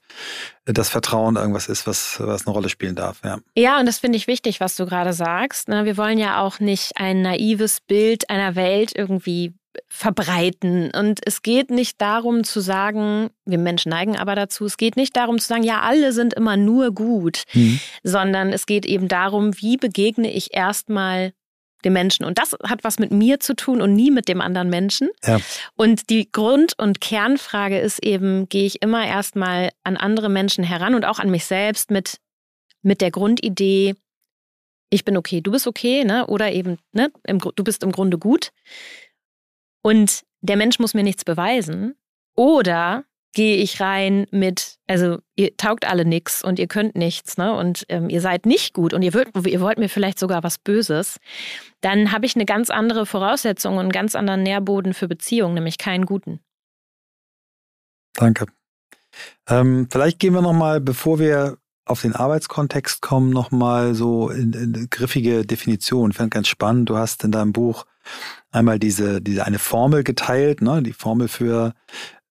[0.65, 3.21] dass Vertrauen irgendwas ist, was, was eine Rolle spielen darf.
[3.23, 5.67] Ja, ja und das finde ich wichtig, was du gerade sagst.
[5.67, 5.85] Ne?
[5.85, 9.53] Wir wollen ja auch nicht ein naives Bild einer Welt irgendwie
[9.87, 10.91] verbreiten.
[10.91, 15.15] Und es geht nicht darum zu sagen, wir Menschen neigen aber dazu, es geht nicht
[15.15, 17.79] darum zu sagen, ja, alle sind immer nur gut, mhm.
[18.03, 21.33] sondern es geht eben darum, wie begegne ich erstmal
[21.85, 22.25] dem Menschen.
[22.25, 25.09] Und das hat was mit mir zu tun und nie mit dem anderen Menschen.
[25.23, 25.39] Ja.
[25.75, 30.95] Und die Grund- und Kernfrage ist eben, gehe ich immer erstmal an andere Menschen heran
[30.95, 32.17] und auch an mich selbst mit,
[32.81, 33.95] mit der Grundidee,
[34.89, 36.27] ich bin okay, du bist okay, ne?
[36.27, 38.51] Oder eben, ne, im, du bist im Grunde gut.
[39.81, 41.95] Und der Mensch muss mir nichts beweisen.
[42.35, 47.53] Oder gehe ich rein mit, also ihr taugt alle nichts und ihr könnt nichts, ne?
[47.53, 50.57] Und ähm, ihr seid nicht gut und ihr, wollt, ihr wollt mir vielleicht sogar was
[50.57, 51.19] Böses,
[51.81, 55.77] dann habe ich eine ganz andere Voraussetzung und einen ganz anderen Nährboden für Beziehungen, nämlich
[55.77, 56.39] keinen guten.
[58.13, 58.45] Danke.
[59.47, 64.87] Ähm, vielleicht gehen wir nochmal, bevor wir auf den Arbeitskontext kommen, nochmal so in, in
[64.89, 66.11] griffige Definition.
[66.11, 66.89] Ich fand ganz spannend.
[66.89, 67.85] Du hast in deinem Buch
[68.51, 70.81] einmal diese, diese eine Formel geteilt, ne?
[70.81, 71.73] die Formel für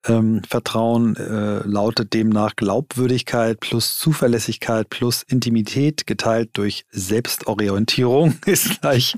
[0.06, 9.16] ähm, Vertrauen äh, lautet demnach Glaubwürdigkeit plus Zuverlässigkeit plus Intimität geteilt durch Selbstorientierung ist gleich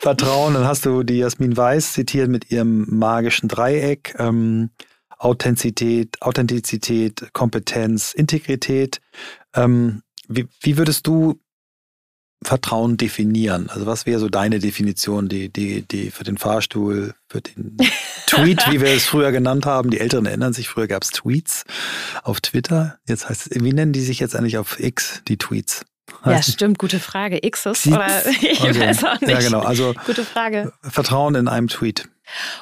[0.00, 0.54] Vertrauen.
[0.54, 4.14] Dann hast du die Jasmin Weiß zitiert mit ihrem magischen Dreieck.
[4.18, 4.70] Ähm,
[5.18, 9.00] Authentizität, Authentizität, Kompetenz, Integrität.
[9.54, 11.40] Ähm, wie, wie würdest du
[12.42, 13.70] Vertrauen definieren?
[13.70, 17.76] Also was wäre so deine Definition, die, die, die für den Fahrstuhl, für den
[18.26, 19.90] Tweet, wie wir es früher genannt haben?
[19.90, 21.64] Die Älteren erinnern sich, früher gab es Tweets
[22.22, 22.98] auf Twitter.
[23.06, 25.84] Jetzt heißt es, wie nennen die sich jetzt eigentlich auf X, die Tweets?
[26.24, 27.40] Ja, stimmt, gute Frage.
[27.42, 28.80] X's oder ich okay.
[28.80, 29.30] weiß auch nicht.
[29.30, 29.60] Ja, genau.
[29.60, 30.72] Also gute Frage.
[30.82, 32.08] Vertrauen in einem Tweet.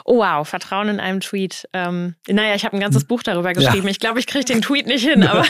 [0.04, 1.66] Oh wow, Vertrauen in einem Tweet.
[1.72, 3.08] Ähm, naja, ich habe ein ganzes hm.
[3.08, 3.86] Buch darüber geschrieben.
[3.86, 3.90] Ja.
[3.90, 5.46] Ich glaube, ich kriege den Tweet nicht hin, aber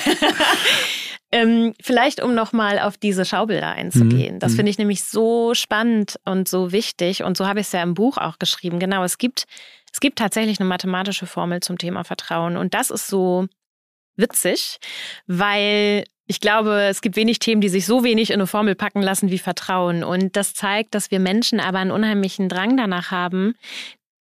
[1.35, 4.37] Ähm, vielleicht, um nochmal auf diese Schaubilder einzugehen.
[4.37, 4.39] Mhm.
[4.39, 4.57] Das mhm.
[4.57, 7.25] finde ich nämlich so spannend und so wichtig.
[7.25, 8.79] Und so habe ich es ja im Buch auch geschrieben.
[8.79, 9.47] Genau, es gibt,
[9.93, 12.57] es gibt tatsächlich eine mathematische Formel zum Thema Vertrauen.
[12.57, 13.49] Und das ist so
[14.15, 14.79] witzig,
[15.27, 19.03] weil ich glaube, es gibt wenig Themen, die sich so wenig in eine Formel packen
[19.03, 20.05] lassen wie Vertrauen.
[20.05, 23.57] Und das zeigt, dass wir Menschen aber einen unheimlichen Drang danach haben,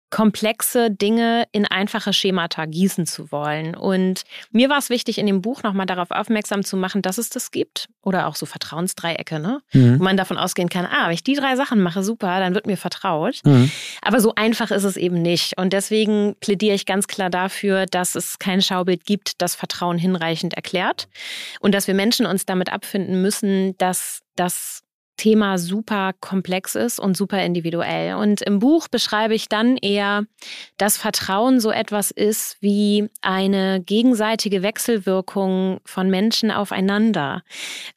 [0.10, 3.76] komplexe Dinge in einfache Schemata gießen zu wollen.
[3.76, 7.30] Und mir war es wichtig, in dem Buch nochmal darauf aufmerksam zu machen, dass es
[7.30, 7.90] das gibt.
[8.02, 9.62] Oder auch so Vertrauensdreiecke, ne?
[9.72, 10.00] Mhm.
[10.00, 12.66] wo man davon ausgehen kann, ah, wenn ich die drei Sachen mache, super, dann wird
[12.66, 13.42] mir vertraut.
[13.44, 13.72] Mhm.
[14.02, 15.58] Aber so einfach ist es eben nicht.
[15.58, 20.56] Und deswegen plädiere ich ganz klar dafür, dass es kein Schaubild gibt, das Vertrauen hinreichend
[20.56, 21.08] erklärt.
[21.60, 24.84] Und dass wir Menschen uns damit abfinden müssen, dass das
[25.20, 28.16] Thema super komplex ist und super individuell.
[28.16, 30.24] Und im Buch beschreibe ich dann eher,
[30.78, 37.44] dass Vertrauen so etwas ist wie eine gegenseitige Wechselwirkung von Menschen aufeinander.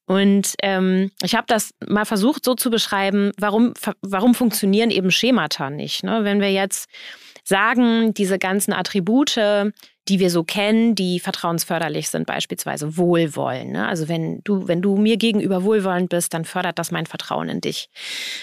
[0.06, 5.70] Und ähm, ich habe das mal versucht so zu beschreiben, warum, warum funktionieren eben Schemata
[5.70, 6.02] nicht.
[6.02, 6.24] Ne?
[6.24, 6.90] Wenn wir jetzt
[7.44, 9.37] sagen, diese ganzen Attribute,
[10.08, 13.70] die wir so kennen, die vertrauensförderlich sind, beispielsweise Wohlwollen.
[13.70, 13.86] Ne?
[13.86, 17.60] Also wenn du, wenn du mir gegenüber wohlwollend bist, dann fördert das mein Vertrauen in
[17.60, 17.88] dich.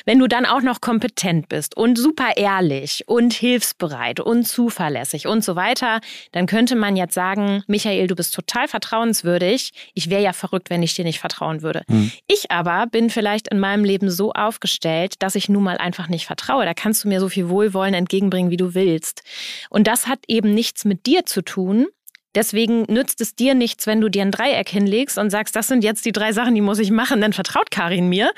[0.05, 5.43] Wenn du dann auch noch kompetent bist und super ehrlich und hilfsbereit und zuverlässig und
[5.43, 5.99] so weiter,
[6.31, 9.71] dann könnte man jetzt sagen, Michael, du bist total vertrauenswürdig.
[9.93, 11.83] Ich wäre ja verrückt, wenn ich dir nicht vertrauen würde.
[11.89, 12.09] Hm.
[12.27, 16.25] Ich aber bin vielleicht in meinem Leben so aufgestellt, dass ich nun mal einfach nicht
[16.25, 16.63] vertraue.
[16.63, 19.23] Da kannst du mir so viel Wohlwollen entgegenbringen, wie du willst.
[19.69, 21.87] Und das hat eben nichts mit dir zu tun tun.
[22.35, 25.83] Deswegen nützt es dir nichts, wenn du dir ein Dreieck hinlegst und sagst, das sind
[25.83, 28.31] jetzt die drei Sachen, die muss ich machen, dann vertraut Karin mir.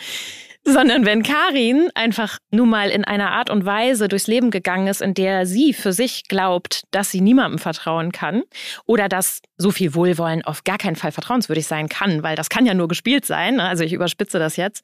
[0.64, 5.01] sondern wenn Karin einfach nun mal in einer Art und Weise durchs Leben gegangen ist,
[5.01, 8.43] in der sie für sich glaubt, dass sie niemandem vertrauen kann
[8.86, 12.66] oder dass so viel Wohlwollen auf gar keinen Fall vertrauenswürdig sein kann, weil das kann
[12.66, 13.64] ja nur gespielt sein, ne?
[13.64, 14.84] also ich überspitze das jetzt,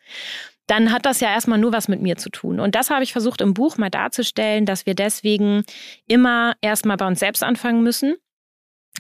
[0.68, 2.60] dann hat das ja erstmal nur was mit mir zu tun.
[2.60, 5.64] Und das habe ich versucht im Buch mal darzustellen, dass wir deswegen
[6.08, 8.16] immer erstmal bei uns selbst anfangen müssen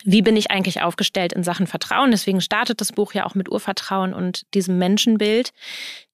[0.04, 2.12] wie bin ich eigentlich aufgestellt in Sachen Vertrauen?
[2.12, 5.52] Deswegen startet das Buch ja auch mit Urvertrauen und diesem Menschenbild.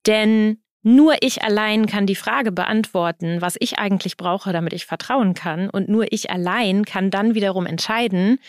[0.06, 5.34] Denn nur ich allein kann die Frage beantworten, was ich eigentlich brauche, damit ich vertrauen
[5.34, 5.70] kann.
[5.70, 8.40] Und nur ich allein kann dann wiederum entscheiden,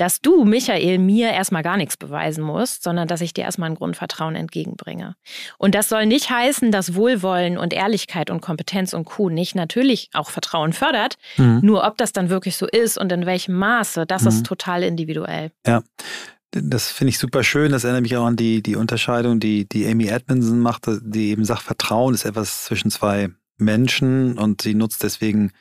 [0.00, 3.74] dass du, Michael, mir erstmal gar nichts beweisen musst, sondern dass ich dir erstmal ein
[3.74, 5.16] Grundvertrauen entgegenbringe.
[5.58, 9.28] Und das soll nicht heißen, dass Wohlwollen und Ehrlichkeit und Kompetenz und Co.
[9.28, 11.16] nicht natürlich auch Vertrauen fördert.
[11.36, 11.60] Mhm.
[11.62, 14.28] Nur ob das dann wirklich so ist und in welchem Maße, das mhm.
[14.28, 15.50] ist total individuell.
[15.66, 15.82] Ja.
[16.50, 17.72] Das finde ich super schön.
[17.72, 21.44] Das erinnert mich auch an die, die Unterscheidung, die, die Amy Edmondson macht, die eben
[21.44, 23.28] sagt, Vertrauen ist etwas zwischen zwei
[23.58, 25.52] Menschen und sie nutzt deswegen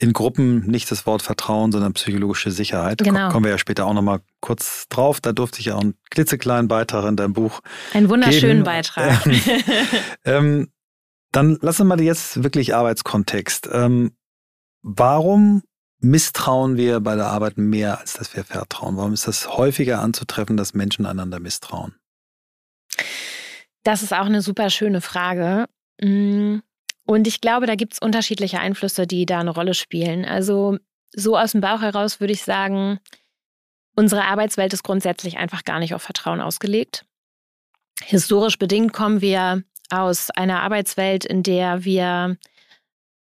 [0.00, 2.98] in Gruppen nicht das Wort Vertrauen, sondern psychologische Sicherheit.
[2.98, 3.28] Genau.
[3.28, 5.20] Kommen wir ja später auch nochmal kurz drauf.
[5.20, 7.60] Da durfte ich ja auch einen klitzekleinen Beitrag in deinem Buch.
[7.92, 8.64] Einen wunderschönen geben.
[8.64, 9.20] Beitrag.
[10.24, 10.72] ähm,
[11.32, 13.68] dann lassen wir mal jetzt wirklich Arbeitskontext.
[13.70, 14.12] Ähm,
[14.80, 15.62] warum
[16.00, 18.96] misstrauen wir bei der Arbeit mehr, als dass wir vertrauen?
[18.96, 21.94] Warum ist das häufiger anzutreffen, dass Menschen einander misstrauen?
[23.82, 25.66] Das ist auch eine super schöne Frage.
[26.00, 26.60] Mm,
[27.10, 30.24] und ich glaube, da gibt es unterschiedliche Einflüsse, die da eine Rolle spielen.
[30.24, 30.78] Also
[31.10, 33.00] so aus dem Bauch heraus würde ich sagen,
[33.96, 37.04] unsere Arbeitswelt ist grundsätzlich einfach gar nicht auf Vertrauen ausgelegt.
[38.00, 42.36] Historisch bedingt kommen wir aus einer Arbeitswelt, in der wir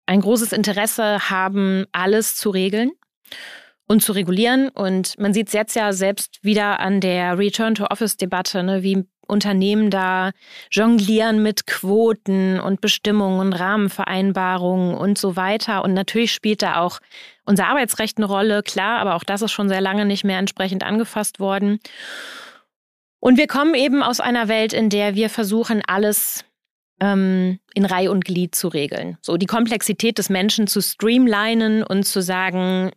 [0.05, 2.91] ein großes Interesse haben, alles zu regeln
[3.88, 4.69] und zu regulieren.
[4.69, 10.32] Und man sieht es jetzt ja selbst wieder an der Return-to-Office-Debatte, ne, wie Unternehmen da
[10.69, 15.84] jonglieren mit Quoten und Bestimmungen, Rahmenvereinbarungen und so weiter.
[15.84, 16.99] Und natürlich spielt da auch
[17.45, 20.84] unser Arbeitsrecht eine Rolle, klar, aber auch das ist schon sehr lange nicht mehr entsprechend
[20.84, 21.79] angefasst worden.
[23.19, 26.43] Und wir kommen eben aus einer Welt, in der wir versuchen, alles
[26.99, 29.17] ähm, in Reihe und Glied zu regeln.
[29.21, 32.91] So die Komplexität des Menschen zu streamlinen und zu sagen,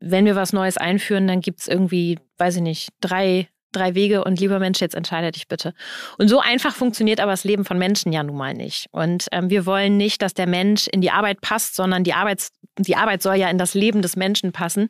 [0.00, 4.24] wenn wir was Neues einführen, dann gibt es irgendwie, weiß ich nicht, drei drei Wege
[4.24, 5.74] und lieber Mensch, jetzt entscheide dich bitte.
[6.18, 8.86] Und so einfach funktioniert aber das Leben von Menschen ja nun mal nicht.
[8.92, 12.52] Und ähm, wir wollen nicht, dass der Mensch in die Arbeit passt, sondern die, Arbeits
[12.78, 14.88] die Arbeit soll ja in das Leben des Menschen passen.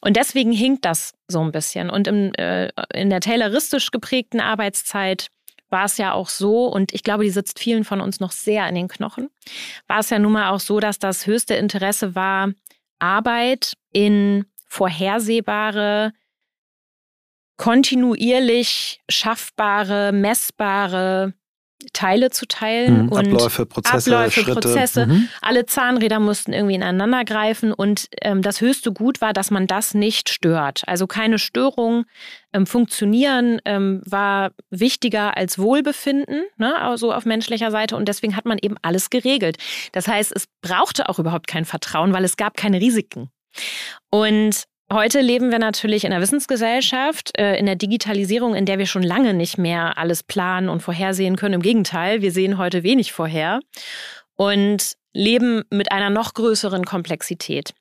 [0.00, 1.90] Und deswegen hinkt das so ein bisschen.
[1.90, 5.28] Und im, äh, in der tayloristisch geprägten Arbeitszeit
[5.70, 8.68] war es ja auch so, und ich glaube, die sitzt vielen von uns noch sehr
[8.68, 9.30] in den Knochen,
[9.88, 12.52] war es ja nun mal auch so, dass das höchste Interesse war,
[12.98, 16.12] Arbeit in vorhersehbare,
[17.56, 21.34] kontinuierlich schaffbare, messbare
[21.92, 24.52] Teile zu teilen mhm, und Abläufe, Prozesse, Abläufe, Schritte.
[24.52, 25.06] Prozesse.
[25.06, 25.28] Mhm.
[25.40, 29.94] Alle Zahnräder mussten irgendwie ineinander greifen und ähm, das höchste Gut war, dass man das
[29.94, 30.82] nicht stört.
[30.86, 32.04] Also keine Störung.
[32.52, 38.44] Ähm, funktionieren ähm, war wichtiger als Wohlbefinden, ne, also auf menschlicher Seite und deswegen hat
[38.44, 39.56] man eben alles geregelt.
[39.92, 43.30] Das heißt, es brauchte auch überhaupt kein Vertrauen, weil es gab keine Risiken.
[44.10, 48.84] Und Heute leben wir natürlich in der Wissensgesellschaft, äh, in der Digitalisierung, in der wir
[48.84, 51.54] schon lange nicht mehr alles planen und vorhersehen können.
[51.54, 53.60] Im Gegenteil, wir sehen heute wenig vorher
[54.36, 57.72] und leben mit einer noch größeren Komplexität.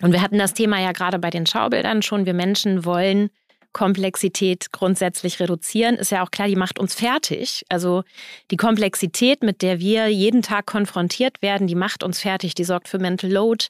[0.00, 2.24] Und wir hatten das Thema ja gerade bei den Schaubildern schon.
[2.24, 3.28] Wir Menschen wollen
[3.72, 7.64] Komplexität grundsätzlich reduzieren, ist ja auch klar, die macht uns fertig.
[7.68, 8.02] Also
[8.50, 12.54] die Komplexität, mit der wir jeden Tag konfrontiert werden, die macht uns fertig.
[12.54, 13.66] Die sorgt für Mental Load,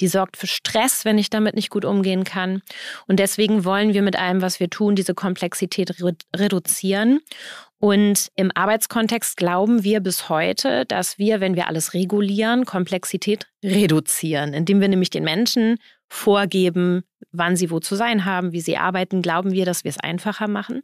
[0.00, 2.62] die sorgt für Stress, wenn ich damit nicht gut umgehen kann.
[3.06, 5.94] Und deswegen wollen wir mit allem, was wir tun, diese Komplexität
[6.34, 7.20] reduzieren.
[7.78, 14.54] Und im Arbeitskontext glauben wir bis heute, dass wir, wenn wir alles regulieren, Komplexität reduzieren,
[14.54, 15.78] indem wir nämlich den Menschen
[16.08, 17.02] vorgeben,
[17.32, 20.48] wann sie wo zu sein haben, wie sie arbeiten, glauben wir, dass wir es einfacher
[20.48, 20.82] machen.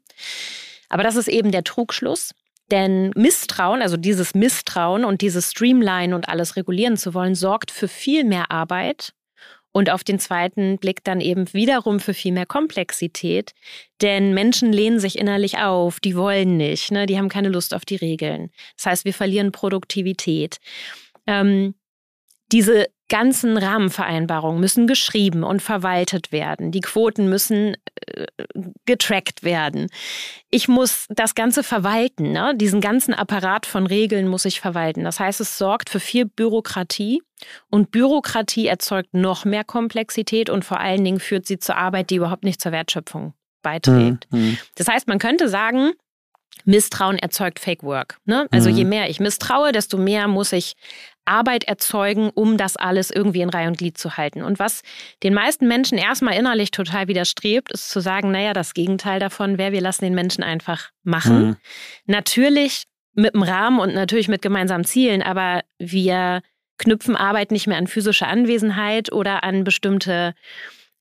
[0.88, 2.32] Aber das ist eben der Trugschluss.
[2.70, 7.88] Denn Misstrauen, also dieses Misstrauen und dieses Streamline und alles regulieren zu wollen, sorgt für
[7.88, 9.12] viel mehr Arbeit
[9.72, 13.52] und auf den zweiten Blick dann eben wiederum für viel mehr Komplexität.
[14.00, 17.06] Denn Menschen lehnen sich innerlich auf, die wollen nicht, ne?
[17.06, 18.50] die haben keine Lust auf die Regeln.
[18.76, 20.58] Das heißt, wir verlieren Produktivität.
[21.26, 21.74] Ähm,
[22.52, 26.70] diese ganzen Rahmenvereinbarungen müssen geschrieben und verwaltet werden.
[26.70, 27.76] Die Quoten müssen
[28.06, 28.26] äh,
[28.86, 29.88] getrackt werden.
[30.50, 32.32] Ich muss das Ganze verwalten.
[32.32, 32.54] Ne?
[32.56, 35.04] Diesen ganzen Apparat von Regeln muss ich verwalten.
[35.04, 37.22] Das heißt, es sorgt für viel Bürokratie
[37.68, 42.16] und Bürokratie erzeugt noch mehr Komplexität und vor allen Dingen führt sie zur Arbeit, die
[42.16, 44.26] überhaupt nicht zur Wertschöpfung beiträgt.
[44.30, 44.56] Mhm.
[44.76, 45.92] Das heißt, man könnte sagen,
[46.64, 48.18] Misstrauen erzeugt Fake Work.
[48.24, 48.46] Ne?
[48.50, 48.76] Also mhm.
[48.76, 50.74] je mehr ich misstraue, desto mehr muss ich
[51.24, 54.42] Arbeit erzeugen, um das alles irgendwie in Reihe und Glied zu halten.
[54.42, 54.82] Und was
[55.22, 59.72] den meisten Menschen erstmal innerlich total widerstrebt, ist zu sagen, naja, das Gegenteil davon wäre,
[59.72, 61.46] wir lassen den Menschen einfach machen.
[61.46, 61.56] Mhm.
[62.06, 66.42] Natürlich mit einem Rahmen und natürlich mit gemeinsamen Zielen, aber wir
[66.78, 70.34] knüpfen Arbeit nicht mehr an physische Anwesenheit oder an bestimmte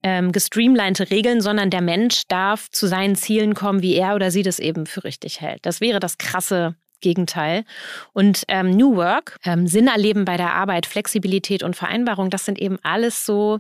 [0.04, 4.44] ähm, gestreamlinete Regeln, sondern der Mensch darf zu seinen Zielen kommen, wie er oder sie
[4.44, 5.66] das eben für richtig hält.
[5.66, 7.66] Das wäre das krasse Gegenteil.
[8.14, 12.60] Und ähm, New Work, ähm, Sinn erleben bei der Arbeit, Flexibilität und Vereinbarung, das sind
[12.60, 13.60] eben alles so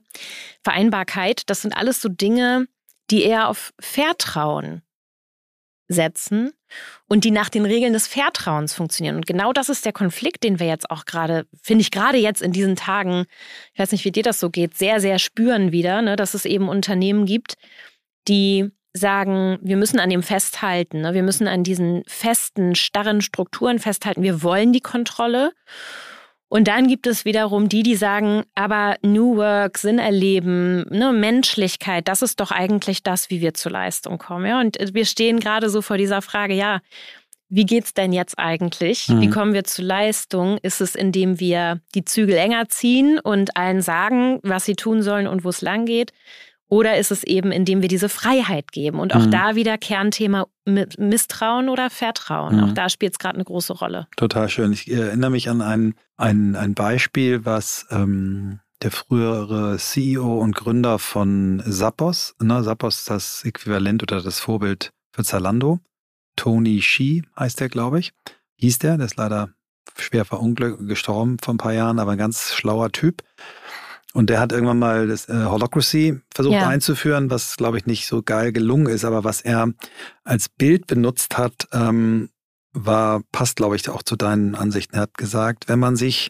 [0.63, 2.67] Vereinbarkeit, das sind alles so Dinge,
[3.09, 4.81] die eher auf Vertrauen
[5.91, 6.51] setzen
[7.07, 9.17] und die nach den Regeln des Vertrauens funktionieren.
[9.17, 12.41] Und genau das ist der Konflikt, den wir jetzt auch gerade, finde ich gerade jetzt
[12.41, 13.25] in diesen Tagen,
[13.73, 16.45] ich weiß nicht, wie dir das so geht, sehr, sehr spüren wieder, ne, dass es
[16.45, 17.55] eben Unternehmen gibt,
[18.27, 23.79] die sagen, wir müssen an dem festhalten, ne, wir müssen an diesen festen, starren Strukturen
[23.79, 25.51] festhalten, wir wollen die Kontrolle.
[26.49, 32.09] Und dann gibt es wiederum die, die sagen, aber New Work, Sinn erleben, ne, Menschlichkeit,
[32.09, 34.45] das ist doch eigentlich das, wie wir zur Leistung kommen.
[34.45, 34.59] Ja?
[34.59, 36.81] Und wir stehen gerade so vor dieser Frage, ja,
[37.47, 39.09] wie geht's denn jetzt eigentlich?
[39.09, 39.21] Mhm.
[39.21, 40.57] Wie kommen wir zur Leistung?
[40.61, 45.27] Ist es, indem wir die Zügel enger ziehen und allen sagen, was sie tun sollen
[45.27, 46.13] und wo es lang geht?
[46.71, 49.01] Oder ist es eben, indem wir diese Freiheit geben?
[49.01, 49.31] Und auch mhm.
[49.31, 52.55] da wieder Kernthema Misstrauen oder Vertrauen.
[52.55, 52.63] Mhm.
[52.63, 54.07] Auch da spielt es gerade eine große Rolle.
[54.15, 54.71] Total schön.
[54.71, 60.97] Ich erinnere mich an ein, ein, ein Beispiel, was ähm, der frühere CEO und Gründer
[60.97, 65.79] von Zappos, ne, Zappos ist das Äquivalent oder das Vorbild für Zalando,
[66.37, 68.13] Tony Shi heißt der, glaube ich,
[68.55, 69.49] hieß der, der ist leider
[69.97, 73.23] schwer verunglückt, gestorben vor ein paar Jahren, aber ein ganz schlauer Typ.
[74.13, 76.67] Und der hat irgendwann mal das äh, Holocracy versucht ja.
[76.67, 79.05] einzuführen, was, glaube ich, nicht so geil gelungen ist.
[79.05, 79.71] Aber was er
[80.23, 82.29] als Bild benutzt hat, ähm,
[82.73, 84.95] war, passt, glaube ich, auch zu deinen Ansichten.
[84.95, 86.29] Er hat gesagt, wenn man sich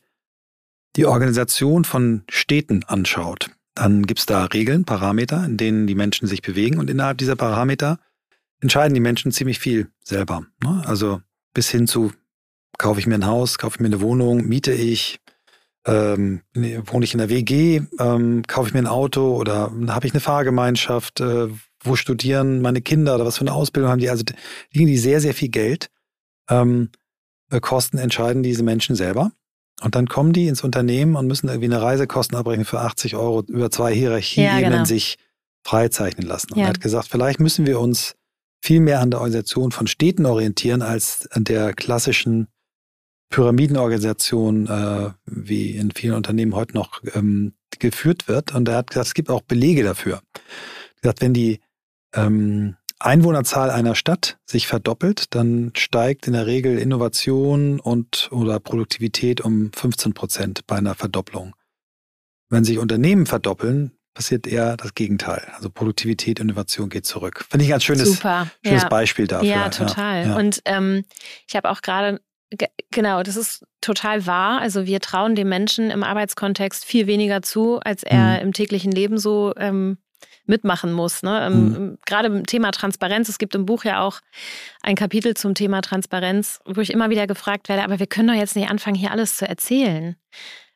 [0.96, 6.28] die Organisation von Städten anschaut, dann gibt es da Regeln, Parameter, in denen die Menschen
[6.28, 6.78] sich bewegen.
[6.78, 8.00] Und innerhalb dieser Parameter
[8.60, 10.46] entscheiden die Menschen ziemlich viel selber.
[10.64, 10.84] Ne?
[10.86, 11.22] Also
[11.54, 12.12] bis hin zu,
[12.78, 15.20] kaufe ich mir ein Haus, kaufe ich mir eine Wohnung, miete ich,
[15.86, 20.14] ähm, wohne ich in der WG, ähm, kaufe ich mir ein Auto oder habe ich
[20.14, 21.48] eine Fahrgemeinschaft, äh,
[21.84, 24.10] wo studieren meine Kinder oder was für eine Ausbildung haben die?
[24.10, 24.24] Also
[24.76, 25.90] Dinge, die sehr, sehr viel Geld
[26.50, 26.90] ähm,
[27.50, 29.32] äh, kosten, entscheiden diese Menschen selber.
[29.82, 33.42] Und dann kommen die ins Unternehmen und müssen irgendwie eine Reisekosten abbrechen für 80 Euro
[33.48, 34.86] über zwei Hierarchieebenen ja, genau.
[34.86, 35.18] sich
[35.64, 36.52] freizeichnen lassen.
[36.52, 36.66] Und ja.
[36.66, 38.16] er hat gesagt, vielleicht müssen wir uns
[38.62, 42.48] viel mehr an der Organisation von Städten orientieren als an der klassischen
[43.32, 48.54] Pyramidenorganisation, äh, wie in vielen Unternehmen heute noch ähm, geführt wird.
[48.54, 50.14] Und er hat gesagt, es gibt auch Belege dafür.
[50.14, 51.60] Er hat gesagt, wenn die
[52.14, 59.42] ähm, Einwohnerzahl einer Stadt sich verdoppelt, dann steigt in der Regel Innovation und oder Produktivität
[59.42, 61.56] um 15 Prozent bei einer Verdopplung.
[62.50, 65.48] Wenn sich Unternehmen verdoppeln, passiert eher das Gegenteil.
[65.56, 67.46] Also Produktivität, Innovation geht zurück.
[67.50, 68.52] Finde ich ein ganz schönes, Super.
[68.64, 68.90] schönes ja.
[68.90, 69.50] Beispiel dafür.
[69.50, 70.28] Ja, total.
[70.28, 70.36] Ja.
[70.36, 71.06] Und ähm,
[71.48, 72.20] ich habe auch gerade
[72.92, 74.60] Genau, das ist total wahr.
[74.60, 78.42] Also wir trauen dem Menschen im Arbeitskontext viel weniger zu, als er mhm.
[78.42, 79.98] im täglichen Leben so ähm,
[80.46, 81.24] mitmachen muss.
[81.24, 81.50] Ne?
[81.50, 81.98] Mhm.
[82.06, 83.30] Gerade im Thema Transparenz.
[83.30, 84.20] Es gibt im Buch ja auch
[84.82, 88.36] ein Kapitel zum Thema Transparenz, wo ich immer wieder gefragt werde, aber wir können doch
[88.36, 90.18] jetzt nicht anfangen, hier alles zu erzählen.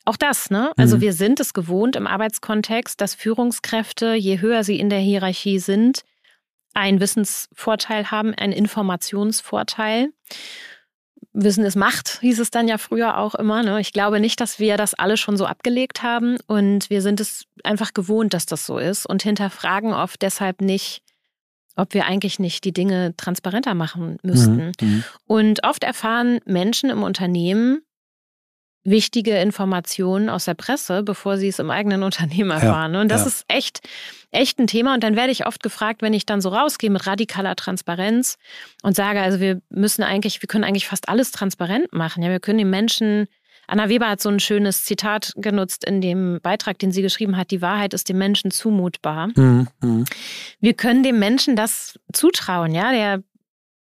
[0.06, 0.72] Auch das, ne?
[0.78, 1.02] Also mhm.
[1.02, 6.04] wir sind es gewohnt im Arbeitskontext, dass Führungskräfte, je höher sie in der Hierarchie sind,
[6.76, 10.10] einen Wissensvorteil haben, einen Informationsvorteil.
[11.36, 13.62] Wissen ist Macht, hieß es dann ja früher auch immer.
[13.62, 13.82] Ne?
[13.82, 17.46] Ich glaube nicht, dass wir das alle schon so abgelegt haben und wir sind es
[17.64, 21.02] einfach gewohnt, dass das so ist und hinterfragen oft deshalb nicht,
[21.76, 24.72] ob wir eigentlich nicht die Dinge transparenter machen müssten.
[24.80, 25.04] Mhm, mhm.
[25.28, 27.82] und oft erfahren Menschen im Unternehmen,
[28.86, 32.94] wichtige Informationen aus der Presse, bevor sie es im eigenen Unternehmen erfahren.
[32.94, 33.28] Ja, und das ja.
[33.28, 33.82] ist echt,
[34.32, 34.94] echt ein Thema.
[34.94, 38.38] Und dann werde ich oft gefragt, wenn ich dann so rausgehe mit radikaler Transparenz
[38.84, 42.24] und sage, also wir müssen eigentlich, wir können eigentlich fast alles transparent machen.
[42.24, 43.28] Ja, wir können den Menschen
[43.68, 47.52] Anna Weber hat so ein schönes Zitat genutzt in dem Beitrag, den sie geschrieben hat.
[47.52, 49.30] Die Wahrheit ist dem Menschen zumutbar.
[49.36, 50.06] Mhm, mh.
[50.60, 52.92] Wir können dem Menschen das zutrauen, ja.
[52.92, 53.24] Der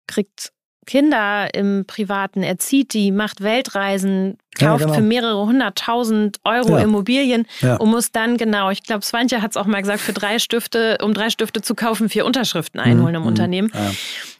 [0.07, 0.51] kriegt
[0.87, 4.93] Kinder im Privaten, erzieht die, macht Weltreisen, kauft ja, genau.
[4.93, 6.83] für mehrere hunderttausend Euro ja.
[6.83, 7.75] Immobilien ja.
[7.75, 10.97] und muss dann genau, ich glaube, Swantje hat es auch mal gesagt, für drei Stifte,
[11.03, 13.17] um drei Stifte zu kaufen, vier Unterschriften einholen mhm.
[13.17, 13.27] im mhm.
[13.27, 13.71] Unternehmen.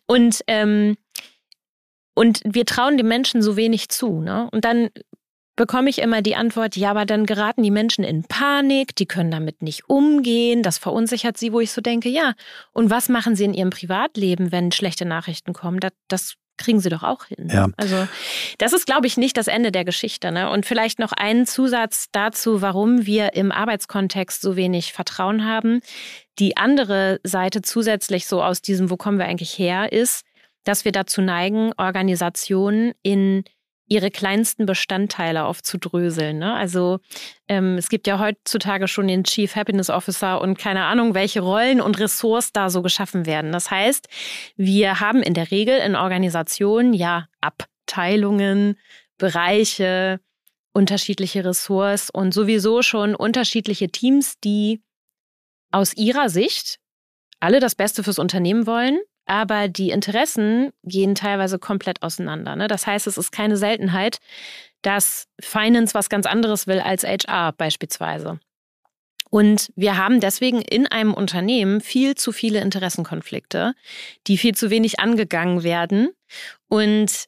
[0.08, 0.98] Und ähm,
[2.16, 4.22] und wir trauen den Menschen so wenig zu.
[4.22, 4.50] Ne?
[4.52, 4.90] Und dann
[5.58, 9.32] bekomme ich immer die Antwort, ja, aber dann geraten die Menschen in Panik, die können
[9.32, 12.34] damit nicht umgehen, das verunsichert sie, wo ich so denke, ja,
[12.72, 15.82] und was machen sie in ihrem Privatleben, wenn schlechte Nachrichten kommen?
[15.82, 17.50] Das, das kriegen sie doch auch hin.
[17.52, 17.68] Ja.
[17.76, 18.08] Also
[18.58, 20.32] das ist, glaube ich, nicht das Ende der Geschichte.
[20.32, 20.50] Ne?
[20.50, 25.82] Und vielleicht noch ein Zusatz dazu, warum wir im Arbeitskontext so wenig Vertrauen haben.
[26.40, 30.26] Die andere Seite zusätzlich so aus diesem, wo kommen wir eigentlich her, ist,
[30.64, 33.44] dass wir dazu neigen, Organisationen in
[33.88, 36.38] ihre kleinsten Bestandteile aufzudröseln.
[36.40, 36.54] Ne?
[36.54, 37.00] Also
[37.48, 41.82] ähm, es gibt ja heutzutage schon den Chief Happiness Officer und keine Ahnung, welche Rollen
[41.82, 43.52] und Ressorts da so geschaffen werden.
[43.52, 44.08] Das heißt,
[44.56, 48.78] wir haben in der Regel in Organisationen ja Abteilungen,
[49.18, 50.20] Bereiche,
[50.74, 54.84] unterschiedliche Ressorts und sowieso schon unterschiedliche Teams, die
[55.72, 56.80] aus ihrer Sicht
[57.40, 62.56] alle das Beste fürs Unternehmen wollen, aber die Interessen gehen teilweise komplett auseinander.
[62.56, 62.68] Ne?
[62.68, 64.20] Das heißt, es ist keine Seltenheit,
[64.82, 68.40] dass Finance was ganz anderes will als HR beispielsweise.
[69.30, 73.74] Und wir haben deswegen in einem Unternehmen viel zu viele Interessenkonflikte,
[74.28, 76.10] die viel zu wenig angegangen werden.
[76.70, 77.26] Und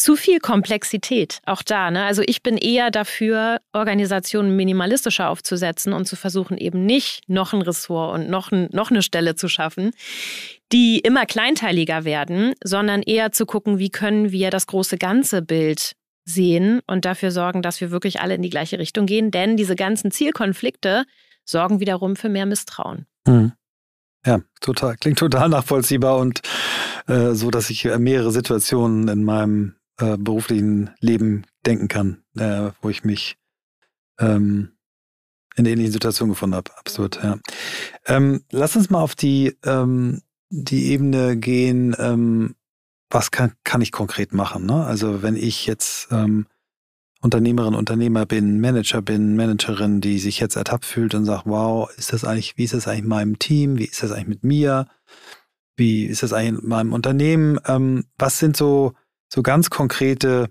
[0.00, 1.90] zu viel Komplexität, auch da.
[1.90, 2.04] Ne?
[2.04, 7.60] Also ich bin eher dafür, Organisationen minimalistischer aufzusetzen und zu versuchen, eben nicht noch ein
[7.60, 9.90] Ressort und noch, ein, noch eine Stelle zu schaffen,
[10.72, 15.92] die immer kleinteiliger werden, sondern eher zu gucken, wie können wir das große ganze Bild
[16.24, 19.30] sehen und dafür sorgen, dass wir wirklich alle in die gleiche Richtung gehen.
[19.30, 21.04] Denn diese ganzen Zielkonflikte
[21.44, 23.06] sorgen wiederum für mehr Misstrauen.
[23.26, 23.52] Mhm.
[24.24, 24.96] Ja, total.
[24.96, 26.40] Klingt total nachvollziehbar und
[27.06, 32.88] äh, so, dass ich mehrere Situationen in meinem äh, beruflichen Leben denken kann, äh, wo
[32.88, 33.36] ich mich
[34.18, 34.72] ähm,
[35.56, 36.70] in ähnlichen Situation gefunden habe.
[36.76, 37.38] Absolut, ja.
[38.06, 42.54] Ähm, lass uns mal auf die, ähm, die Ebene gehen, ähm,
[43.10, 44.66] was kann, kann ich konkret machen?
[44.66, 44.84] Ne?
[44.86, 46.46] Also wenn ich jetzt ähm,
[47.20, 52.12] Unternehmerin, Unternehmer bin, Manager bin, Managerin, die sich jetzt ertappt fühlt und sagt, wow, ist
[52.12, 53.78] das eigentlich, wie ist das eigentlich in meinem Team?
[53.78, 54.86] Wie ist das eigentlich mit mir?
[55.76, 57.58] Wie ist das eigentlich in meinem Unternehmen?
[57.66, 58.94] Ähm, was sind so
[59.32, 60.50] so ganz konkrete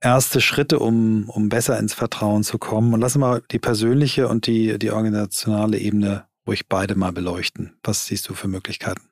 [0.00, 2.94] erste Schritte, um, um besser ins Vertrauen zu kommen.
[2.94, 7.74] Und lass mal die persönliche und die, die organisationale Ebene ruhig beide mal beleuchten.
[7.82, 9.02] Was siehst du für Möglichkeiten?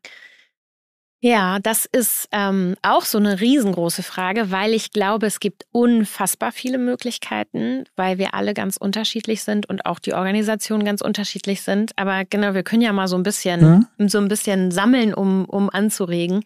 [1.21, 6.53] Ja, das ist ähm, auch so eine riesengroße Frage, weil ich glaube, es gibt unfassbar
[6.53, 11.93] viele Möglichkeiten, weil wir alle ganz unterschiedlich sind und auch die Organisationen ganz unterschiedlich sind.
[11.97, 14.09] Aber genau, wir können ja mal so ein bisschen, mhm.
[14.09, 16.45] so ein bisschen sammeln, um, um anzuregen.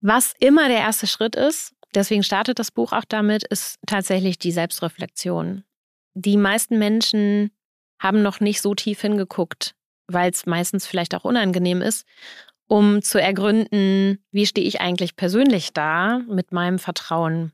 [0.00, 4.52] Was immer der erste Schritt ist, deswegen startet das Buch auch damit, ist tatsächlich die
[4.52, 5.64] Selbstreflexion.
[6.14, 7.50] Die meisten Menschen
[8.00, 9.74] haben noch nicht so tief hingeguckt,
[10.06, 12.06] weil es meistens vielleicht auch unangenehm ist,
[12.66, 17.52] um zu ergründen, wie stehe ich eigentlich persönlich da mit meinem Vertrauen.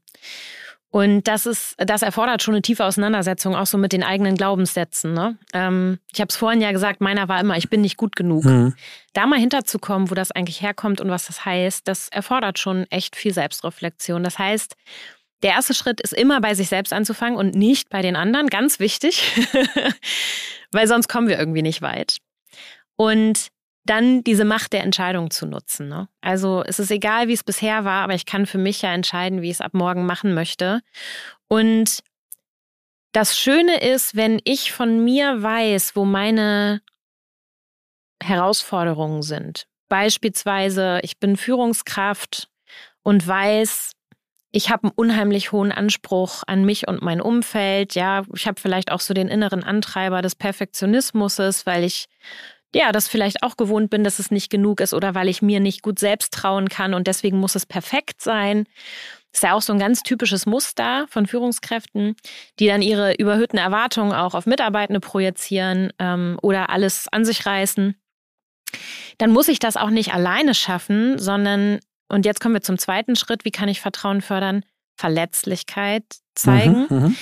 [0.97, 5.13] Und das ist, das erfordert schon eine tiefe Auseinandersetzung, auch so mit den eigenen Glaubenssätzen.
[5.13, 5.37] Ne?
[5.53, 8.47] Ähm, ich habe es vorhin ja gesagt, meiner war immer, ich bin nicht gut genug.
[8.47, 8.75] Mhm.
[9.13, 13.15] Da mal hinterzukommen, wo das eigentlich herkommt und was das heißt, das erfordert schon echt
[13.15, 14.25] viel Selbstreflexion.
[14.25, 14.75] Das heißt,
[15.43, 18.47] der erste Schritt ist immer bei sich selbst anzufangen und nicht bei den anderen.
[18.47, 19.23] Ganz wichtig,
[20.73, 22.17] weil sonst kommen wir irgendwie nicht weit.
[22.97, 23.49] Und
[23.87, 25.89] dann diese Macht der Entscheidung zu nutzen.
[25.89, 26.09] Ne?
[26.21, 29.43] Also es ist egal, wie es bisher war, aber ich kann für mich ja entscheiden,
[29.43, 30.81] wie ich es ab morgen machen möchte.
[31.49, 32.03] Und
[33.13, 36.83] das Schöne ist, wenn ich von mir weiß, wo meine
[38.23, 39.67] Herausforderungen sind.
[39.89, 42.49] Beispielsweise, ich bin Führungskraft
[43.03, 43.93] und weiß,
[44.51, 47.95] ich habe einen unheimlich hohen Anspruch an mich und mein Umfeld.
[47.95, 52.07] Ja, ich habe vielleicht auch so den inneren Antreiber des Perfektionismus, weil ich
[52.75, 55.61] ja, das vielleicht auch gewohnt bin, dass es nicht genug ist oder weil ich mir
[55.61, 58.67] nicht gut selbst trauen kann und deswegen muss es perfekt sein.
[59.33, 62.17] Das ist ja auch so ein ganz typisches Muster von Führungskräften,
[62.59, 67.97] die dann ihre überhöhten Erwartungen auch auf Mitarbeitende projizieren ähm, oder alles an sich reißen.
[69.19, 73.17] Dann muss ich das auch nicht alleine schaffen, sondern, und jetzt kommen wir zum zweiten
[73.17, 74.65] Schritt, wie kann ich Vertrauen fördern?
[74.97, 76.05] Verletzlichkeit
[76.35, 76.87] zeigen.
[76.89, 77.17] Mhm, mhm.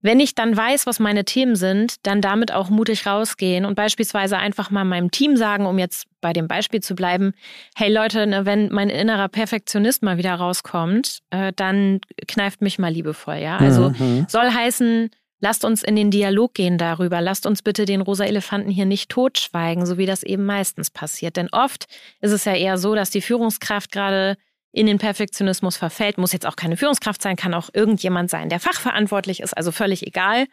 [0.00, 4.38] Wenn ich dann weiß, was meine Themen sind, dann damit auch mutig rausgehen und beispielsweise
[4.38, 7.32] einfach mal meinem Team sagen, um jetzt bei dem Beispiel zu bleiben,
[7.74, 12.92] hey Leute, ne, wenn mein innerer Perfektionist mal wieder rauskommt, äh, dann kneift mich mal
[12.92, 13.56] liebevoll, ja.
[13.56, 14.26] Also mhm.
[14.28, 18.70] soll heißen, lasst uns in den Dialog gehen darüber, lasst uns bitte den rosa Elefanten
[18.70, 21.36] hier nicht totschweigen, so wie das eben meistens passiert.
[21.36, 21.86] Denn oft
[22.20, 24.36] ist es ja eher so, dass die Führungskraft gerade
[24.72, 26.18] in den Perfektionismus verfällt.
[26.18, 30.06] Muss jetzt auch keine Führungskraft sein, kann auch irgendjemand sein, der fachverantwortlich ist, also völlig
[30.06, 30.46] egal.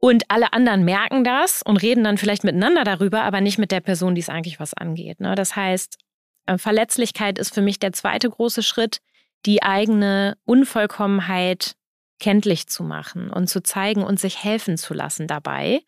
[0.00, 3.80] Und alle anderen merken das und reden dann vielleicht miteinander darüber, aber nicht mit der
[3.80, 5.20] Person, die es eigentlich was angeht.
[5.20, 5.34] Ne?
[5.34, 5.98] Das heißt,
[6.46, 9.00] äh, Verletzlichkeit ist für mich der zweite große Schritt,
[9.44, 11.74] die eigene Unvollkommenheit
[12.20, 15.82] kenntlich zu machen und zu zeigen und sich helfen zu lassen dabei.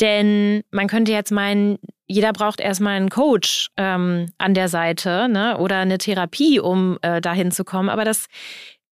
[0.00, 5.58] Denn man könnte jetzt meinen, jeder braucht erstmal einen Coach ähm, an der Seite ne?
[5.58, 7.88] oder eine Therapie, um äh, dahin zu kommen.
[7.88, 8.26] Aber das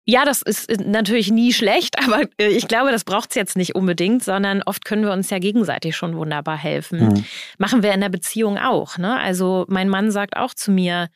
[0.07, 3.74] ja, das ist natürlich nie schlecht, aber äh, ich glaube, das braucht es jetzt nicht
[3.74, 7.09] unbedingt, sondern oft können wir uns ja gegenseitig schon wunderbar helfen.
[7.09, 7.24] Mhm.
[7.59, 8.98] Machen wir in der Beziehung auch.
[8.98, 9.18] Ne?
[9.18, 11.09] Also mein Mann sagt auch zu mir,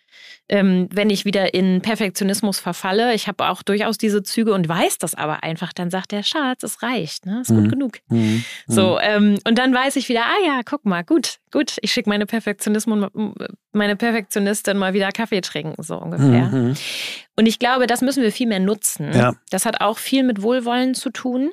[0.49, 4.99] ähm, wenn ich wieder in Perfektionismus verfalle, ich habe auch durchaus diese Züge und weiß
[4.99, 7.43] das aber einfach, dann sagt der Schatz, es reicht, ne?
[7.43, 7.63] ist mhm.
[7.63, 7.99] gut genug.
[8.09, 8.45] Mhm.
[8.67, 12.09] So, ähm, und dann weiß ich wieder, ah ja, guck mal, gut, gut, ich schicke
[12.09, 13.11] meine Perfektionismus,
[13.73, 16.47] meine Perfektionistin mal wieder Kaffee trinken, so ungefähr.
[16.47, 16.75] Mhm.
[17.37, 19.13] Und ich glaube, das müssen wir viel mehr nutzen.
[19.13, 19.35] Ja.
[19.51, 21.51] Das hat auch viel mit Wohlwollen zu tun.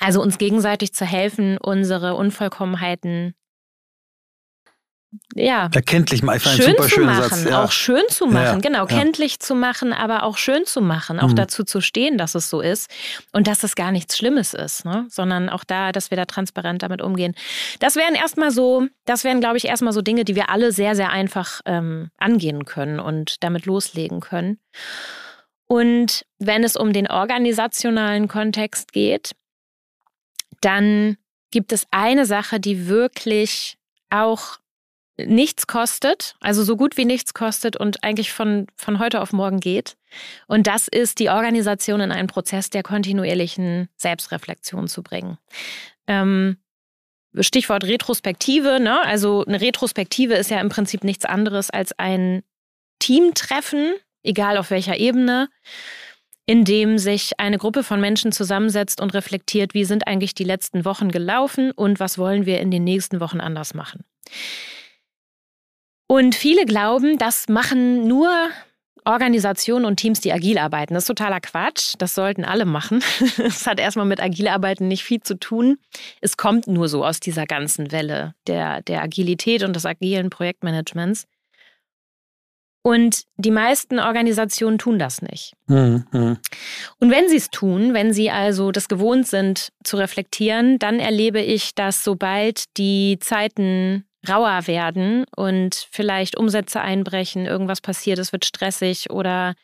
[0.00, 3.34] Also uns gegenseitig zu helfen, unsere Unvollkommenheiten
[5.34, 6.40] ja, erkenntlich machen.
[6.40, 7.64] Schön zu machen, Satz, ja.
[7.64, 8.86] auch schön zu machen, ja, genau, ja.
[8.86, 11.36] kenntlich zu machen, aber auch schön zu machen, auch mhm.
[11.36, 12.90] dazu zu stehen, dass es so ist
[13.32, 15.06] und dass es gar nichts Schlimmes ist, ne?
[15.08, 17.34] sondern auch da, dass wir da transparent damit umgehen.
[17.78, 20.94] Das wären erstmal so, das wären, glaube ich, erstmal so Dinge, die wir alle sehr,
[20.94, 24.58] sehr einfach ähm, angehen können und damit loslegen können.
[25.66, 29.32] Und wenn es um den organisationalen Kontext geht,
[30.60, 31.16] dann
[31.50, 33.78] gibt es eine Sache, die wirklich
[34.10, 34.58] auch
[35.26, 39.60] nichts kostet, also so gut wie nichts kostet und eigentlich von, von heute auf morgen
[39.60, 39.96] geht.
[40.46, 45.38] Und das ist die Organisation in einen Prozess der kontinuierlichen Selbstreflexion zu bringen.
[46.06, 46.58] Ähm,
[47.40, 49.02] Stichwort Retrospektive, ne?
[49.04, 52.42] Also eine Retrospektive ist ja im Prinzip nichts anderes als ein
[52.98, 55.48] Teamtreffen, egal auf welcher Ebene,
[56.46, 60.84] in dem sich eine Gruppe von Menschen zusammensetzt und reflektiert, wie sind eigentlich die letzten
[60.84, 64.04] Wochen gelaufen und was wollen wir in den nächsten Wochen anders machen.
[66.12, 68.28] Und viele glauben, das machen nur
[69.06, 70.92] Organisationen und Teams, die agil arbeiten.
[70.92, 71.94] Das ist totaler Quatsch.
[71.96, 73.02] Das sollten alle machen.
[73.38, 75.78] Es hat erstmal mit agil arbeiten nicht viel zu tun.
[76.20, 81.24] Es kommt nur so aus dieser ganzen Welle der, der Agilität und des agilen Projektmanagements.
[82.82, 85.54] Und die meisten Organisationen tun das nicht.
[85.66, 86.36] Mhm.
[86.98, 91.40] Und wenn sie es tun, wenn sie also das gewohnt sind zu reflektieren, dann erlebe
[91.40, 98.44] ich, dass sobald die Zeiten rauer werden und vielleicht Umsätze einbrechen, irgendwas passiert, es wird
[98.44, 99.54] stressig oder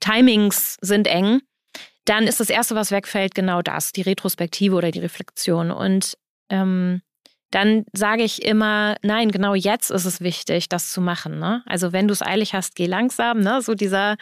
[0.00, 1.40] Timings sind eng,
[2.06, 5.70] dann ist das Erste, was wegfällt, genau das, die Retrospektive oder die Reflexion.
[5.70, 6.16] Und
[6.48, 7.02] ähm,
[7.50, 11.38] dann sage ich immer, nein, genau jetzt ist es wichtig, das zu machen.
[11.38, 11.62] Ne?
[11.66, 13.40] Also wenn du es eilig hast, geh langsam.
[13.40, 13.60] Ne?
[13.60, 14.16] So dieser,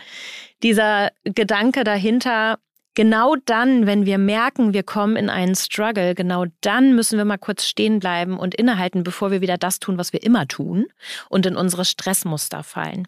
[0.62, 2.58] dieser Gedanke dahinter,
[2.94, 7.38] genau dann, wenn wir merken, wir kommen in einen Struggle, genau dann müssen wir mal
[7.38, 10.86] kurz stehen bleiben und innehalten, bevor wir wieder das tun, was wir immer tun
[11.28, 13.06] und in unsere Stressmuster fallen.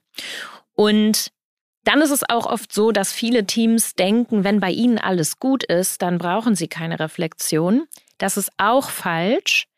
[0.74, 1.32] Und
[1.84, 5.62] dann ist es auch oft so, dass viele Teams denken, wenn bei ihnen alles gut
[5.62, 7.86] ist, dann brauchen sie keine Reflexion.
[8.18, 9.68] Das ist auch falsch,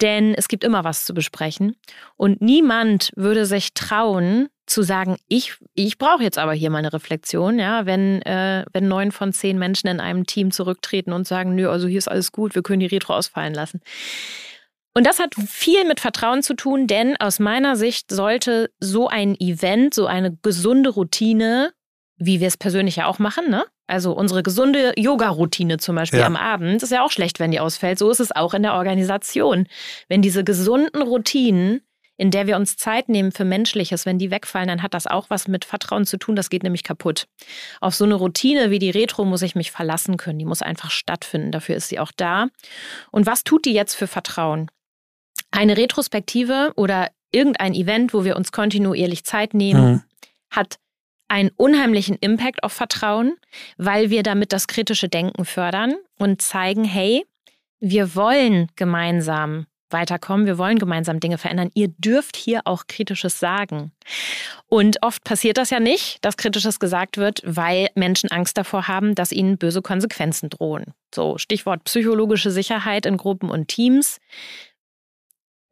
[0.00, 1.74] denn es gibt immer was zu besprechen.
[2.16, 7.58] Und niemand würde sich trauen, zu sagen, ich, ich brauche jetzt aber hier meine Reflexion,
[7.58, 11.68] ja, wenn, äh, wenn neun von zehn Menschen in einem Team zurücktreten und sagen, nö,
[11.68, 13.80] also hier ist alles gut, wir können die Retro ausfallen lassen.
[14.94, 19.38] Und das hat viel mit Vertrauen zu tun, denn aus meiner Sicht sollte so ein
[19.38, 21.72] Event, so eine gesunde Routine,
[22.16, 23.64] wie wir es persönlich ja auch machen, ne?
[23.86, 26.26] Also unsere gesunde Yoga-Routine zum Beispiel ja.
[26.26, 27.98] am Abend ist ja auch schlecht, wenn die ausfällt.
[27.98, 29.66] So ist es auch in der Organisation.
[30.08, 31.80] Wenn diese gesunden Routinen
[32.18, 35.30] in der wir uns Zeit nehmen für Menschliches, wenn die wegfallen, dann hat das auch
[35.30, 36.34] was mit Vertrauen zu tun.
[36.34, 37.28] Das geht nämlich kaputt.
[37.80, 40.40] Auf so eine Routine wie die Retro muss ich mich verlassen können.
[40.40, 41.52] Die muss einfach stattfinden.
[41.52, 42.48] Dafür ist sie auch da.
[43.12, 44.68] Und was tut die jetzt für Vertrauen?
[45.52, 50.02] Eine Retrospektive oder irgendein Event, wo wir uns kontinuierlich Zeit nehmen, mhm.
[50.50, 50.78] hat
[51.28, 53.36] einen unheimlichen Impact auf Vertrauen,
[53.76, 57.24] weil wir damit das kritische Denken fördern und zeigen, hey,
[57.78, 61.70] wir wollen gemeinsam weiterkommen, wir wollen gemeinsam Dinge verändern.
[61.74, 63.92] Ihr dürft hier auch Kritisches sagen.
[64.66, 69.14] Und oft passiert das ja nicht, dass Kritisches gesagt wird, weil Menschen Angst davor haben,
[69.14, 70.94] dass ihnen böse Konsequenzen drohen.
[71.14, 74.18] So, Stichwort psychologische Sicherheit in Gruppen und Teams.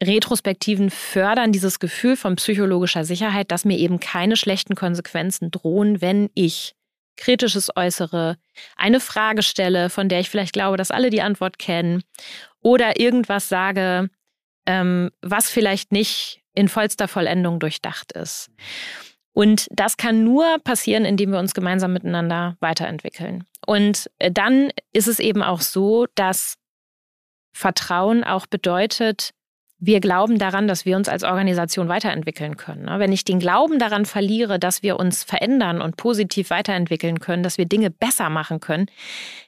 [0.02, 6.30] Retrospektiven fördern dieses Gefühl von psychologischer Sicherheit, dass mir eben keine schlechten Konsequenzen drohen, wenn
[6.34, 6.74] ich
[7.16, 8.36] Kritisches äußere,
[8.76, 12.02] eine Frage stelle, von der ich vielleicht glaube, dass alle die Antwort kennen
[12.66, 14.10] oder irgendwas sage,
[14.66, 18.50] ähm, was vielleicht nicht in vollster Vollendung durchdacht ist.
[19.32, 23.44] Und das kann nur passieren, indem wir uns gemeinsam miteinander weiterentwickeln.
[23.64, 26.56] Und äh, dann ist es eben auch so, dass
[27.52, 29.30] Vertrauen auch bedeutet,
[29.78, 32.86] wir glauben daran, dass wir uns als Organisation weiterentwickeln können.
[32.86, 32.98] Ne?
[32.98, 37.58] Wenn ich den Glauben daran verliere, dass wir uns verändern und positiv weiterentwickeln können, dass
[37.58, 38.86] wir Dinge besser machen können,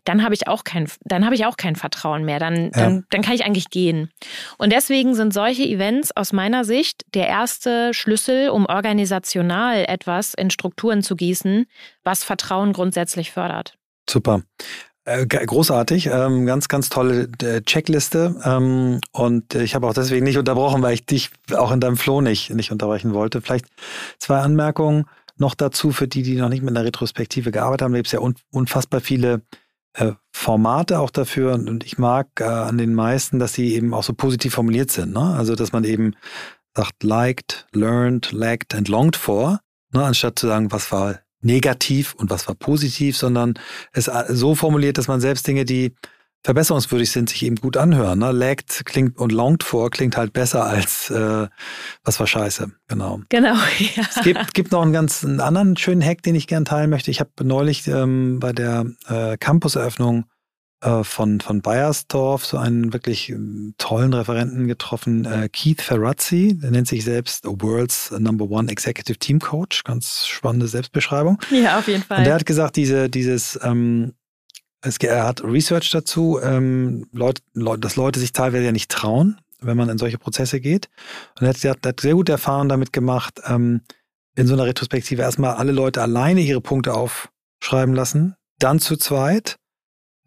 [0.04, 2.38] dann habe ich auch kein, dann habe ich auch kein Vertrauen mehr.
[2.38, 2.70] Dann, ja.
[2.72, 4.10] dann, dann kann ich eigentlich gehen.
[4.58, 10.50] Und deswegen sind solche Events aus meiner Sicht der erste Schlüssel, um organisational etwas in
[10.50, 11.66] Strukturen zu gießen,
[12.04, 13.78] was Vertrauen grundsätzlich fördert.
[14.08, 14.42] Super.
[15.08, 18.38] Äh, großartig, ähm, ganz, ganz tolle äh, Checkliste.
[18.44, 22.20] Ähm, und ich habe auch deswegen nicht unterbrochen, weil ich dich auch in deinem Flow
[22.20, 23.40] nicht, nicht unterbrechen wollte.
[23.40, 23.64] Vielleicht
[24.18, 25.06] zwei Anmerkungen
[25.38, 27.92] noch dazu für die, die noch nicht mit einer Retrospektive gearbeitet haben.
[27.92, 29.40] Da gibt es ja unfassbar viele
[29.94, 31.54] äh, Formate auch dafür.
[31.54, 35.14] Und ich mag an den meisten, dass sie eben auch so positiv formuliert sind.
[35.14, 35.34] Ne?
[35.38, 36.16] Also, dass man eben
[36.76, 39.60] sagt, liked, learned, lagged and longed for,
[39.94, 40.04] ne?
[40.04, 43.54] anstatt zu sagen, was war negativ und was war positiv, sondern
[43.92, 45.94] es so formuliert, dass man selbst Dinge, die
[46.44, 48.20] verbesserungswürdig sind, sich eben gut anhören.
[48.20, 48.32] Ne?
[48.32, 51.48] Lagged klingt und longed for klingt halt besser als äh,
[52.04, 52.70] was war scheiße.
[52.88, 53.20] Genau.
[53.28, 53.54] Genau.
[53.94, 54.04] Ja.
[54.14, 57.10] Es gibt, gibt noch einen ganz einen anderen schönen Hack, den ich gerne teilen möchte.
[57.10, 60.37] Ich habe neulich ähm, bei der äh, Campuseröffnung äh,
[60.80, 66.86] von, von Bayersdorf so einen wirklich ähm, tollen Referenten getroffen, äh, Keith Ferrazzi, der nennt
[66.86, 71.40] sich selbst World's Number One Executive Team Coach, ganz spannende Selbstbeschreibung.
[71.50, 72.18] Ja, auf jeden Fall.
[72.18, 74.14] Und der hat gesagt, diese, dieses, ähm,
[74.80, 79.40] es, er hat Research dazu, ähm, Leute, Leute, dass Leute sich teilweise ja nicht trauen,
[79.60, 80.88] wenn man in solche Prozesse geht.
[81.40, 83.80] Und er hat, er hat sehr gute Erfahrungen damit gemacht, ähm,
[84.36, 89.58] in so einer Retrospektive erstmal alle Leute alleine ihre Punkte aufschreiben lassen, dann zu zweit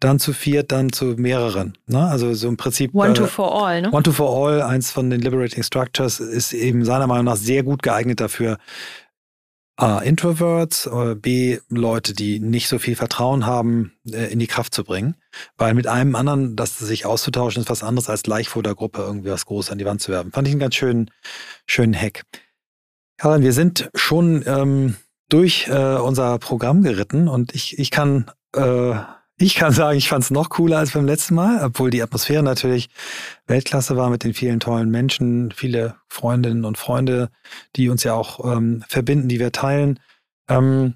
[0.02, 1.78] dann zu viert, dann zu mehreren.
[1.86, 2.04] Ne?
[2.04, 2.94] Also so im Prinzip.
[2.94, 3.90] One to äh, for all, ne?
[3.90, 7.62] One to for all, eins von den Liberating Structures, ist eben seiner Meinung nach sehr
[7.62, 8.58] gut geeignet dafür,
[9.76, 14.74] A, Introverts, äh, B, Leute, die nicht so viel Vertrauen haben, äh, in die Kraft
[14.74, 15.16] zu bringen.
[15.56, 19.02] Weil mit einem anderen, das sich auszutauschen, ist was anderes als gleich vor der Gruppe
[19.02, 20.30] irgendwie was Großes an die Wand zu werfen.
[20.30, 21.10] Fand ich einen ganz schönen,
[21.66, 22.24] schönen Hack.
[23.16, 24.96] Karin, wir sind schon ähm,
[25.28, 28.94] durch äh, unser Programm geritten und ich, ich kann äh,
[29.42, 32.42] ich kann sagen, ich fand es noch cooler als beim letzten Mal, obwohl die Atmosphäre
[32.42, 32.90] natürlich
[33.46, 37.30] Weltklasse war mit den vielen tollen Menschen, viele Freundinnen und Freunde,
[37.76, 39.98] die uns ja auch ähm, verbinden, die wir teilen.
[40.48, 40.94] Ähm,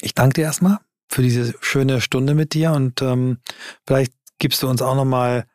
[0.00, 0.78] ich danke dir erstmal
[1.08, 3.38] für diese schöne Stunde mit dir und ähm,
[3.86, 5.46] vielleicht gibst du uns auch nochmal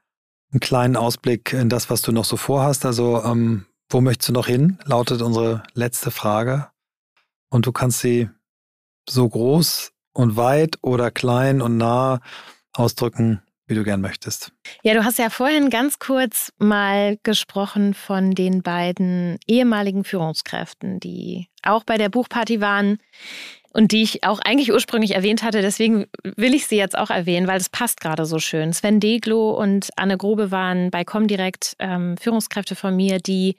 [0.51, 2.85] einen kleinen Ausblick in das, was du noch so vorhast.
[2.85, 4.79] Also, ähm, wo möchtest du noch hin?
[4.85, 6.67] Lautet unsere letzte Frage.
[7.49, 8.29] Und du kannst sie
[9.07, 12.19] so groß und weit oder klein und nah
[12.73, 14.51] ausdrücken, wie du gern möchtest.
[14.83, 21.47] Ja, du hast ja vorhin ganz kurz mal gesprochen von den beiden ehemaligen Führungskräften, die
[21.63, 22.97] auch bei der Buchparty waren
[23.73, 25.61] und die ich auch eigentlich ursprünglich erwähnt hatte.
[25.61, 28.71] Deswegen will ich sie jetzt auch erwähnen, weil es passt gerade so schön.
[28.71, 33.57] Sven Deglo und Anne Grobe waren bei Comdirect ähm, Führungskräfte von mir, die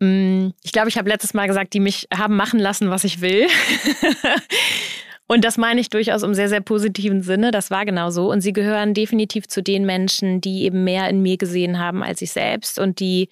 [0.00, 3.20] mm, ich glaube, ich habe letztes Mal gesagt, die mich haben machen lassen, was ich
[3.20, 3.46] will.
[5.32, 7.52] Und das meine ich durchaus im sehr, sehr positiven Sinne.
[7.52, 8.30] Das war genau so.
[8.30, 12.20] Und sie gehören definitiv zu den Menschen, die eben mehr in mir gesehen haben als
[12.20, 13.30] ich selbst und die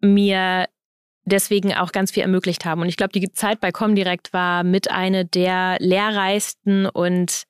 [0.00, 0.68] mir
[1.24, 2.80] deswegen auch ganz viel ermöglicht haben.
[2.80, 7.42] Und ich glaube, die Zeit bei Comdirect war mit eine der lehrreichsten und,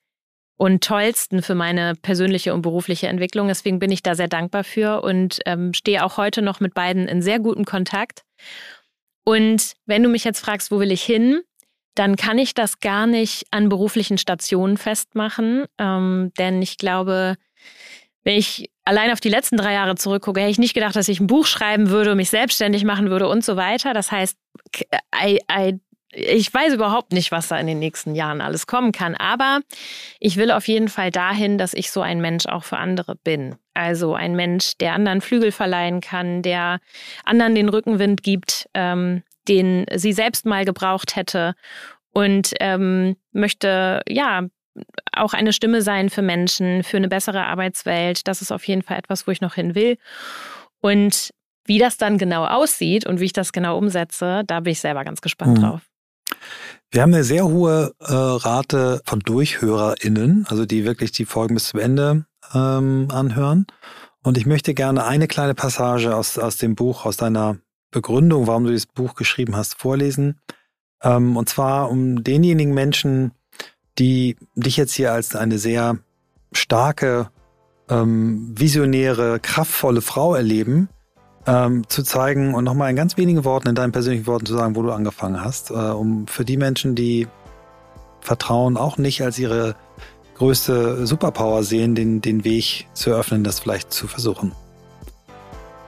[0.57, 3.49] und tollsten für meine persönliche und berufliche Entwicklung.
[3.49, 7.09] Deswegen bin ich da sehr dankbar für und ähm, stehe auch heute noch mit beiden
[7.09, 8.24] in sehr gutem Kontakt.
[9.24, 11.43] Und wenn du mich jetzt fragst, wo will ich hin,
[11.95, 15.66] dann kann ich das gar nicht an beruflichen Stationen festmachen.
[15.78, 17.36] Ähm, denn ich glaube,
[18.24, 21.20] wenn ich allein auf die letzten drei Jahre zurückgucke, hätte ich nicht gedacht, dass ich
[21.20, 23.95] ein Buch schreiben würde, mich selbstständig machen würde und so weiter.
[23.95, 24.36] Das heißt,
[25.22, 25.80] I, I,
[26.12, 29.14] ich weiß überhaupt nicht, was da in den nächsten Jahren alles kommen kann.
[29.14, 29.61] Aber
[30.20, 33.57] ich will auf jeden Fall dahin, dass ich so ein Mensch auch für andere bin.
[33.74, 36.80] Also ein Mensch, der anderen Flügel verleihen kann, der
[37.24, 41.55] anderen den Rückenwind gibt, ähm, den sie selbst mal gebraucht hätte
[42.12, 44.43] und ähm, möchte ja
[45.12, 48.26] auch eine Stimme sein für Menschen, für eine bessere Arbeitswelt.
[48.26, 49.99] Das ist auf jeden Fall etwas, wo ich noch hin will.
[50.80, 51.30] Und
[51.64, 55.05] wie das dann genau aussieht und wie ich das genau umsetze, da bin ich selber
[55.05, 55.62] ganz gespannt mhm.
[55.62, 55.80] drauf.
[56.90, 61.68] Wir haben eine sehr hohe äh, Rate von DurchhörerInnen, also die wirklich die Folgen bis
[61.68, 63.66] zum Ende ähm, anhören.
[64.22, 67.59] Und ich möchte gerne eine kleine Passage aus, aus dem Buch, aus deiner
[67.93, 70.40] Begründung, warum du dieses Buch geschrieben hast, vorlesen.
[71.03, 73.32] Ähm, und zwar um denjenigen Menschen,
[73.99, 75.99] die dich jetzt hier als eine sehr
[76.53, 77.30] starke,
[77.88, 80.88] ähm, visionäre, kraftvolle Frau erleben,
[81.47, 84.76] ähm, zu zeigen und nochmal in ganz wenigen Worten, in deinen persönlichen Worten zu sagen,
[84.76, 87.28] wo du angefangen hast, äh, um für die Menschen, die
[88.20, 89.74] Vertrauen auch nicht als ihre
[90.36, 94.53] größte Superpower sehen, den, den Weg zu eröffnen, das vielleicht zu versuchen.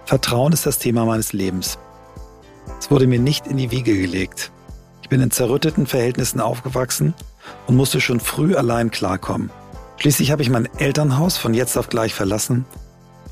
[0.04, 1.78] Vertrauen ist das Thema meines Lebens.
[2.78, 4.50] Es wurde mir nicht in die Wiege gelegt.
[5.02, 7.14] Ich bin in zerrütteten Verhältnissen aufgewachsen
[7.66, 9.50] und musste schon früh allein klarkommen.
[9.98, 12.64] Schließlich habe ich mein Elternhaus von jetzt auf gleich verlassen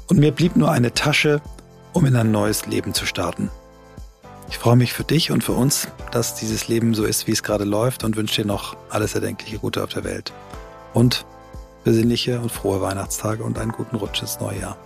[0.09, 1.41] und mir blieb nur eine Tasche,
[1.93, 3.51] um in ein neues Leben zu starten.
[4.49, 7.43] Ich freue mich für dich und für uns, dass dieses Leben so ist, wie es
[7.43, 10.33] gerade läuft und wünsche dir noch alles erdenkliche Gute auf der Welt.
[10.93, 11.25] Und
[11.85, 14.77] besinnliche und frohe Weihnachtstage und einen guten Rutsch ins neue Jahr.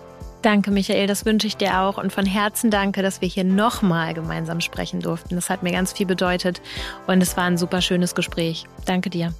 [0.47, 1.99] Danke, Michael, das wünsche ich dir auch.
[1.99, 5.35] Und von Herzen danke, dass wir hier nochmal gemeinsam sprechen durften.
[5.35, 6.63] Das hat mir ganz viel bedeutet
[7.09, 8.65] und es war ein super schönes Gespräch.
[8.85, 9.35] Danke dir.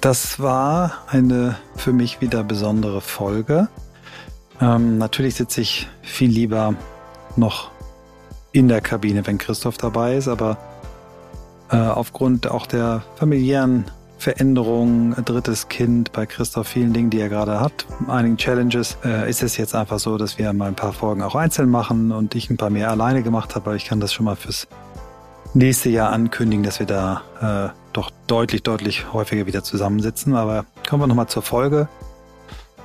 [0.00, 3.68] Das war eine für mich wieder besondere Folge.
[4.60, 6.74] Ähm, natürlich sitze ich viel lieber
[7.36, 7.70] noch
[8.50, 10.58] in der Kabine, wenn Christoph dabei ist, aber
[11.70, 13.84] äh, aufgrund auch der familiären
[14.18, 19.42] Veränderungen, drittes Kind bei Christoph, vielen Dingen, die er gerade hat, einigen Challenges, äh, ist
[19.42, 22.50] es jetzt einfach so, dass wir mal ein paar Folgen auch einzeln machen und ich
[22.50, 24.66] ein paar mehr alleine gemacht habe, aber ich kann das schon mal fürs
[25.54, 30.34] nächste Jahr ankündigen, dass wir da äh, doch deutlich, deutlich häufiger wieder zusammensitzen.
[30.34, 31.88] Aber kommen wir nochmal zur Folge.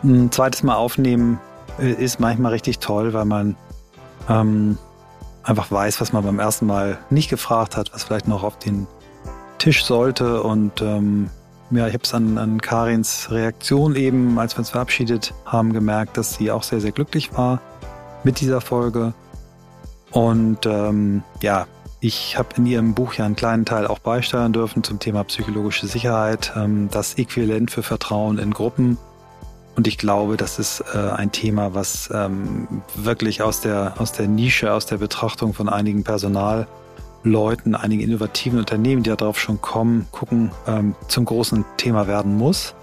[0.03, 1.39] Ein zweites Mal aufnehmen
[1.79, 3.55] äh, ist manchmal richtig toll, weil man
[4.29, 4.77] ähm,
[5.43, 8.87] einfach weiß, was man beim ersten Mal nicht gefragt hat, was vielleicht noch auf den
[9.63, 10.43] Tisch sollte.
[10.43, 11.29] Und ähm,
[11.71, 16.17] ja, ich habe es an, an Karins Reaktion eben, als wir uns verabschiedet haben, gemerkt,
[16.17, 17.61] dass sie auch sehr, sehr glücklich war
[18.25, 19.13] mit dieser Folge.
[20.11, 21.65] Und ähm, ja,
[22.01, 25.87] ich habe in ihrem Buch ja einen kleinen Teil auch beisteuern dürfen zum Thema psychologische
[25.87, 28.97] Sicherheit, ähm, das Äquivalent für Vertrauen in Gruppen.
[29.77, 34.27] Und ich glaube, das ist äh, ein Thema, was ähm, wirklich aus der, aus der
[34.27, 36.67] Nische, aus der Betrachtung von einigen Personal
[37.23, 42.75] Leuten, einigen innovativen Unternehmen, die darauf schon kommen, gucken, ähm, zum großen Thema werden muss.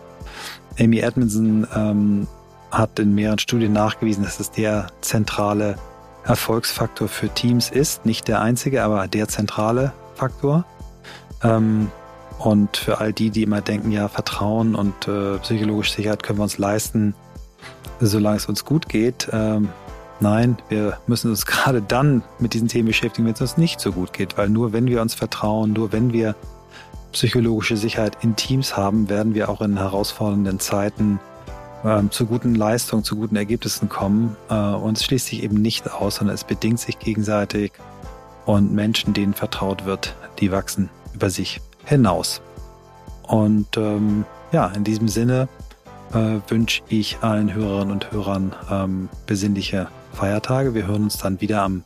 [0.78, 2.26] Amy Edmondson ähm,
[2.70, 5.76] hat in mehreren Studien nachgewiesen, dass es der zentrale
[6.24, 8.06] Erfolgsfaktor für Teams ist.
[8.06, 10.64] Nicht der einzige, aber der zentrale Faktor.
[11.42, 11.90] Ähm,
[12.38, 16.44] und für all die, die immer denken, ja, Vertrauen und äh, psychologische Sicherheit können wir
[16.44, 17.14] uns leisten,
[18.00, 19.68] solange es uns gut geht, ähm,
[20.20, 23.92] Nein, wir müssen uns gerade dann mit diesen Themen beschäftigen, wenn es uns nicht so
[23.92, 26.36] gut geht, weil nur wenn wir uns vertrauen, nur wenn wir
[27.12, 31.18] psychologische Sicherheit in Teams haben, werden wir auch in herausfordernden Zeiten
[31.82, 34.36] äh, zu guten Leistungen, zu guten Ergebnissen kommen.
[34.48, 37.72] Äh, und es schließt sich eben nicht aus, sondern es bedingt sich gegenseitig.
[38.46, 42.40] Und Menschen, denen vertraut wird, die wachsen über sich hinaus.
[43.22, 45.48] Und ähm, ja, in diesem Sinne
[46.12, 50.74] äh, wünsche ich allen Hörerinnen und Hörern ähm, besinnliche Feiertage.
[50.74, 51.84] Wir hören uns dann wieder am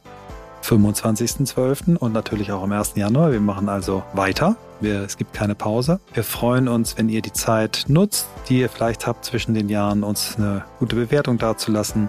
[0.65, 1.97] 25.12.
[1.97, 2.95] und natürlich auch am 1.
[2.95, 3.33] Januar.
[3.33, 4.57] Wir machen also weiter.
[4.81, 6.01] Wir, es gibt keine Pause.
[6.15, 10.03] Wir freuen uns, wenn ihr die Zeit nutzt, die ihr vielleicht habt zwischen den Jahren,
[10.03, 12.09] uns eine gute Bewertung dazulassen.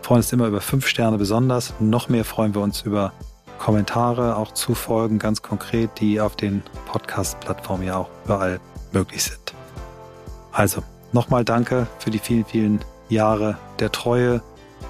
[0.00, 1.74] Wir freuen uns immer über fünf Sterne besonders.
[1.80, 3.12] Noch mehr freuen wir uns über
[3.58, 8.58] Kommentare, auch zu Folgen ganz konkret, die auf den Podcast-Plattformen ja auch überall
[8.92, 9.54] möglich sind.
[10.50, 10.82] Also,
[11.12, 14.42] nochmal danke für die vielen, vielen Jahre der Treue,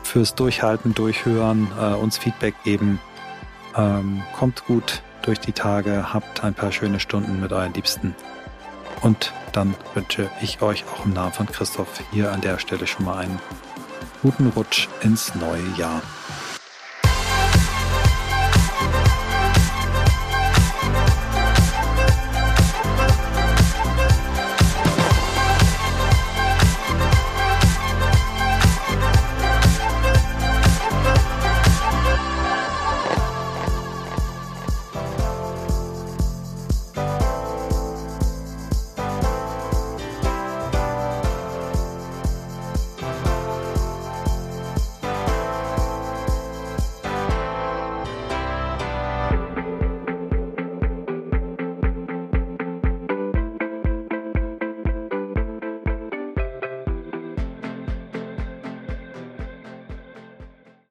[0.03, 3.01] fürs Durchhalten, Durchhören, äh, uns Feedback geben.
[3.77, 8.15] Ähm, kommt gut durch die Tage, habt ein paar schöne Stunden mit euren Liebsten.
[9.01, 13.05] Und dann wünsche ich euch auch im Namen von Christoph hier an der Stelle schon
[13.05, 13.41] mal einen
[14.23, 16.03] guten Rutsch ins neue Jahr.